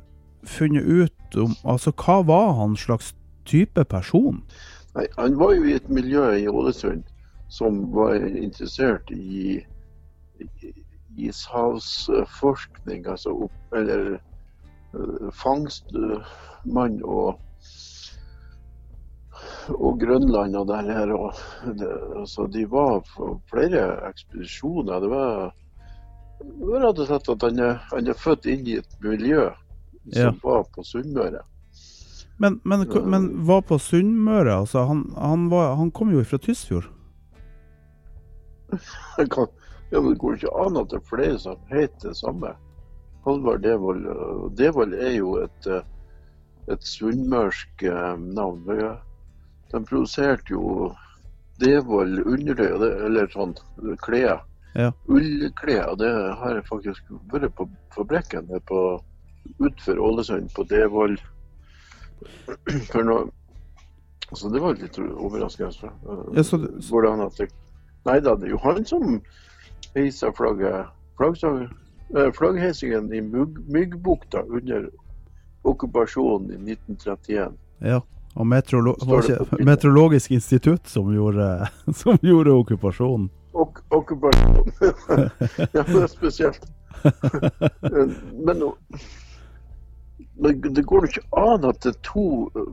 funnet 0.46 0.84
ut 0.84 1.36
om 1.36 1.54
Altså, 1.64 1.92
hva 1.92 2.22
var 2.26 2.52
han 2.60 2.76
slags 2.76 3.14
type 3.46 3.84
person? 3.84 4.42
Nei, 4.96 5.06
han 5.18 5.38
var 5.38 5.54
jo 5.54 5.64
i 5.68 5.76
et 5.76 5.88
miljø 5.92 6.24
i 6.38 6.48
Ålesund 6.48 7.04
som 7.52 7.92
var 7.94 8.14
interessert 8.16 9.10
i, 9.14 9.64
ishavsforskning, 11.16 13.06
altså 13.06 13.30
opp, 13.46 13.74
eller 13.76 14.16
uh, 14.96 15.28
fangstmann 15.32 17.02
og 17.04 17.38
og 19.68 20.00
Grønland 20.00 20.56
og 20.56 20.68
der 20.68 20.90
her. 20.92 21.12
Og 21.12 21.34
det, 21.78 21.90
altså, 22.16 22.46
de 22.46 22.64
var 22.70 23.00
på 23.16 23.40
flere 23.50 24.08
ekspedisjoner. 24.08 25.00
Det 25.00 25.10
var 25.10 25.54
rett 26.84 27.00
og 27.00 27.06
slett 27.08 27.30
at 27.32 27.46
han 27.48 27.58
er, 27.60 27.78
han 27.90 28.08
er 28.08 28.20
født 28.20 28.46
inn 28.50 28.66
i 28.68 28.78
et 28.80 28.98
miljø 29.04 29.48
som 30.12 30.22
Ja. 30.22 30.32
var 30.42 30.64
på 30.74 30.84
Sunnmøre. 30.84 31.42
Men, 32.38 32.60
men, 32.64 32.84
men 33.08 33.46
var 33.46 33.62
på 33.62 33.78
Sunnmøre, 33.80 34.54
altså. 34.60 34.84
Han, 34.86 35.06
han, 35.16 35.48
var, 35.50 35.74
han 35.76 35.90
kom 35.90 36.10
jo 36.12 36.24
fra 36.24 36.38
Tysfjord. 36.38 36.84
Kan, 39.30 39.46
ja, 39.90 40.00
men 40.00 40.12
det 40.12 40.18
går 40.20 40.34
ikke 40.36 40.52
an 40.66 40.76
at 40.80 40.90
det 40.90 40.98
er 41.00 41.08
flere 41.08 41.38
som 41.38 41.58
heter 41.70 42.08
det 42.10 42.16
samme. 42.18 42.52
Halvard 43.26 43.62
Devold 43.64 44.06
Devold 44.58 44.94
er 44.94 45.16
jo 45.16 45.36
et, 45.42 45.66
øh, 45.66 45.82
et 46.72 46.82
sunnmørsk 46.86 47.82
øh, 47.82 48.18
navn. 48.36 48.62
De 49.72 49.80
produserte 49.84 50.50
jo 50.52 50.92
Devold 51.60 52.20
undertøy, 52.26 52.68
eller 53.06 53.30
sånn 53.32 53.54
klær. 54.04 54.42
Ja. 54.76 54.90
Ullklær. 55.08 55.94
Det 55.96 56.10
har 56.36 56.58
jeg 56.58 56.66
faktisk 56.68 57.06
vært 57.32 57.54
på 57.56 57.64
fabrikken 57.96 58.50
på 58.68 58.80
utenfor 59.58 59.98
Ålesund, 59.98 60.50
på 60.54 60.62
Devold. 60.68 61.20
For 62.92 63.02
nå, 63.04 63.16
så 64.32 64.48
det 64.52 64.60
var 64.62 64.74
litt 64.74 64.98
overraskende. 64.98 65.90
Ja, 66.34 66.42
så 66.42 66.56
det- 66.62 66.70
Hvordan 66.90 67.20
at 67.26 67.36
det 67.38 67.50
Nei 68.06 68.20
da, 68.20 68.36
det 68.36 68.46
er 68.46 68.50
jo 68.54 68.58
han 68.62 68.84
som 68.86 69.20
heisa 69.94 70.30
flagget 70.32 70.86
flaggstang- 71.18 71.68
eh, 72.16 72.30
Flaggheisingen 72.32 73.12
i 73.12 73.20
Mugg- 73.20 73.64
Myggbukta 73.68 74.42
under 74.46 74.90
okkupasjonen 75.64 76.52
i 76.52 76.56
1931. 76.76 77.52
Ja. 77.80 78.00
Og 78.36 78.46
meteorolo 78.46 78.94
ikke? 79.18 79.64
Meteorologisk 79.64 80.30
institutt 80.30 80.86
som 80.88 81.10
gjorde, 81.14 81.66
som 81.94 82.18
gjorde 82.22 82.50
okkupasjonen. 82.52 83.28
Ok 83.52 83.78
okkupasjonen. 83.90 84.72
ja, 85.74 85.82
det 85.82 86.02
er 86.02 86.06
spesielt. 86.06 86.66
Men, 87.82 88.58
nå- 88.60 88.76
men 88.90 89.25
det 90.36 90.84
går 90.84 91.06
jo 91.06 91.12
ikke 91.12 91.28
an 91.40 91.64
at 91.64 91.80
det 91.84 91.94
er 91.94 92.02
to 92.04 92.26
eh, 92.56 92.72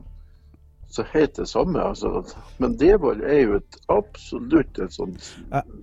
som 0.94 1.04
heter 1.10 1.42
det 1.42 1.48
samme. 1.48 1.80
Altså. 1.80 2.22
Men 2.62 2.76
Devold 2.78 3.22
er 3.26 3.40
jo 3.40 3.58
et 3.58 3.78
absolutt 3.92 4.78
et 4.78 4.94
sånt 4.94 5.30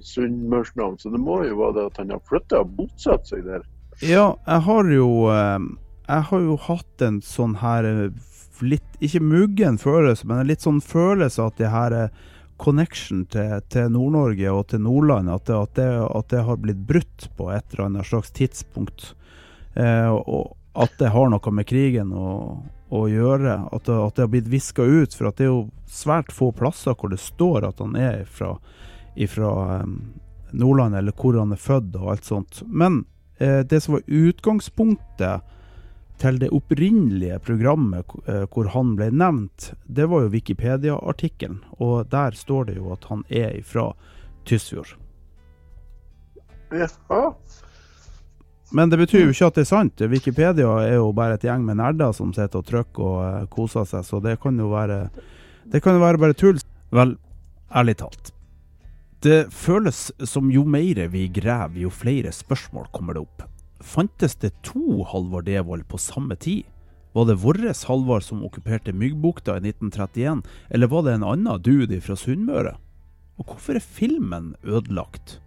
sunnmørsnavn, 0.08 0.98
så 1.02 1.12
det 1.12 1.20
må 1.20 1.41
jo 1.44 1.60
være 1.60 1.78
det 1.80 1.88
at 1.89 2.02
han 2.04 2.13
har 2.15 2.24
flytta 2.30 2.63
og 2.63 2.76
bosatt 2.78 3.28
seg 3.28 3.44
der. 3.48 3.65
Ja, 4.02 4.32
jeg 4.48 4.65
har 4.65 4.88
jo 4.89 5.08
eh, 5.30 5.60
Jeg 6.08 6.24
har 6.30 6.39
jo 6.41 6.56
hatt 6.58 7.04
en 7.06 7.20
sånn 7.22 7.58
her 7.62 7.86
eh, 7.86 8.08
litt 8.65 9.04
Ikke 9.04 9.20
muggen 9.22 9.78
følelse, 9.82 10.26
men 10.26 10.41
en 10.41 10.50
litt 10.50 10.63
sånn 10.63 10.80
følelse 10.82 11.44
at 11.44 11.60
det 11.60 11.70
her 11.74 11.94
er 12.06 12.15
connection 12.62 13.26
til, 13.34 13.60
til 13.74 13.89
Nord-Norge 13.89 14.54
og 14.54 14.67
til 14.70 14.84
Nordland, 14.86 15.32
at 15.34 15.48
det, 15.50 15.58
at, 15.58 15.76
det, 15.80 15.88
at 16.06 16.28
det 16.30 16.44
har 16.46 16.60
blitt 16.62 16.84
brutt 16.88 17.26
på 17.38 17.50
et 17.50 17.65
eller 17.74 17.88
annet 17.88 18.10
slags 18.10 18.30
tidspunkt. 18.38 19.15
Eh, 19.74 20.10
og 20.13 20.54
at 20.74 20.94
det 21.00 21.12
har 21.12 21.30
noe 21.32 21.52
med 21.52 21.68
krigen 21.68 22.14
å, 22.16 22.64
å 22.90 23.02
gjøre. 23.10 23.58
At 23.72 23.86
det, 23.88 23.98
at 23.98 24.16
det 24.16 24.26
har 24.26 24.32
blitt 24.32 24.52
viska 24.52 24.84
ut. 24.84 25.16
For 25.16 25.32
det 25.32 25.48
er 25.48 25.52
jo 25.52 25.70
svært 25.92 26.32
få 26.36 26.52
plasser 26.56 26.96
hvor 26.96 27.12
det 27.12 27.20
står 27.22 27.68
at 27.68 27.82
han 27.84 27.98
er 28.00 28.24
fra, 28.30 28.56
Nordland, 30.52 30.96
eller 30.96 31.16
hvor 31.16 31.40
han 31.40 31.56
er 31.56 31.60
født 31.60 31.96
og 32.00 32.14
alt 32.14 32.28
sånt. 32.28 32.62
Men 32.68 33.04
eh, 33.38 33.62
det 33.68 33.82
som 33.84 33.98
var 33.98 34.08
utgangspunktet 34.08 35.50
til 36.22 36.38
det 36.40 36.52
opprinnelige 36.54 37.40
programmet 37.44 38.12
eh, 38.30 38.44
hvor 38.52 38.70
han 38.76 38.96
ble 39.00 39.10
nevnt, 39.12 39.72
det 39.86 40.06
var 40.12 40.26
jo 40.26 40.34
Wikipedia-artikkelen. 40.36 41.62
Og 41.80 42.08
der 42.12 42.36
står 42.38 42.70
det 42.70 42.78
jo 42.80 42.92
at 42.96 43.08
han 43.10 43.24
er 43.28 43.60
fra 43.68 43.92
Tysfjord. 44.48 44.96
Ja. 46.72 46.88
Men 48.72 48.92
det 48.92 49.02
betyr 49.02 49.26
jo 49.26 49.34
ikke 49.34 49.50
at 49.52 49.58
det 49.58 49.66
er 49.66 49.72
sant. 49.72 50.04
Wikipedia 50.12 50.74
er 50.86 50.96
jo 50.96 51.12
bare 51.16 51.36
et 51.36 51.44
gjeng 51.44 51.66
med 51.68 51.82
nerder 51.82 52.14
som 52.16 52.32
sitter 52.36 52.62
og 52.62 52.68
trykker 52.70 53.08
og 53.08 53.24
eh, 53.26 53.48
koser 53.52 53.88
seg, 53.88 54.06
så 54.08 54.22
det 54.24 54.38
kan 54.44 54.60
jo 54.60 54.70
være 54.72 55.04
kan 55.80 55.96
jo 55.96 56.04
være 56.04 56.20
bare 56.20 56.36
tull. 56.36 56.60
Vel, 56.92 57.16
ærlig 57.76 57.98
talt. 58.00 58.32
Det 59.22 59.52
føles 59.54 60.10
som 60.26 60.50
jo 60.52 60.64
mer 60.66 61.04
vi 61.14 61.28
graver, 61.30 61.84
jo 61.84 61.92
flere 61.94 62.32
spørsmål 62.34 62.88
kommer 62.96 63.16
det 63.16 63.26
opp. 63.28 63.44
Fantes 63.82 64.36
det 64.42 64.54
to 64.66 65.04
Halvard 65.12 65.46
Devold 65.46 65.86
på 65.90 66.00
samme 66.02 66.36
tid? 66.36 66.66
Var 67.14 67.28
det 67.28 67.42
vår 67.44 67.60
Halvard 67.88 68.24
som 68.24 68.44
okkuperte 68.48 68.96
Myggbukta 68.96 69.58
i 69.60 69.68
1931, 69.68 70.42
eller 70.70 70.88
var 70.88 71.04
det 71.04 71.14
en 71.18 71.28
annen 71.28 71.62
dude 71.62 72.00
fra 72.02 72.16
Sunnmøre? 72.16 72.78
Og 73.38 73.46
hvorfor 73.46 73.76
er 73.76 73.84
filmen 73.84 74.56
ødelagt? 74.64 75.42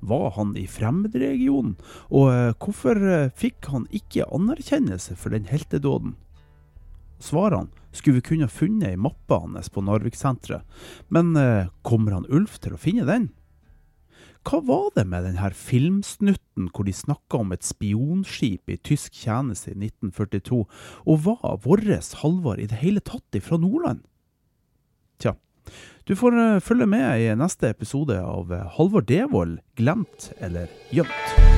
Var 0.00 0.30
han 0.36 0.54
i 0.56 0.66
fremmedregionen? 0.70 1.74
Og 2.14 2.30
eh, 2.32 2.52
hvorfor 2.62 3.00
eh, 3.02 3.32
fikk 3.34 3.70
han 3.72 3.88
ikke 3.94 4.28
anerkjennelse 4.34 5.16
for 5.18 5.34
den 5.34 5.48
heltedåden? 5.50 6.14
Svarene 7.18 7.74
skulle 7.90 8.20
vi 8.20 8.28
kunne 8.28 8.50
funnet 8.52 8.94
i 8.94 9.00
mappa 9.00 9.40
hans 9.42 9.70
på 9.74 9.82
Narviksenteret, 9.82 10.62
men 11.10 11.34
eh, 11.36 11.70
kommer 11.82 12.14
han 12.14 12.28
Ulf 12.30 12.60
til 12.62 12.76
å 12.76 12.80
finne 12.80 13.08
den? 13.08 13.30
Hva 14.46 14.60
var 14.64 14.92
det 14.94 15.04
med 15.10 15.26
denne 15.26 15.48
filmsnutten 15.52 16.70
hvor 16.72 16.86
de 16.86 16.94
snakka 16.94 17.42
om 17.42 17.50
et 17.52 17.66
spionskip 17.66 18.70
i 18.70 18.78
tysk 18.80 19.18
tjeneste 19.18 19.74
i 19.74 19.76
1942, 19.76 20.62
og 21.04 21.24
var 21.26 21.58
vår 21.66 21.84
Halvard 22.22 22.62
i 22.62 22.68
det 22.70 22.78
hele 22.80 23.02
tatt 23.04 23.36
ifra 23.36 23.58
Nordland? 23.60 24.06
Du 26.08 26.16
får 26.16 26.38
eh, 26.38 26.60
følge 26.60 26.86
med 26.88 27.20
i 27.20 27.26
neste 27.36 27.68
episode 27.68 28.16
av 28.16 28.54
Halvor 28.78 29.04
Devold 29.04 29.58
glemt 29.76 30.30
eller 30.40 30.72
gjemt. 30.88 31.57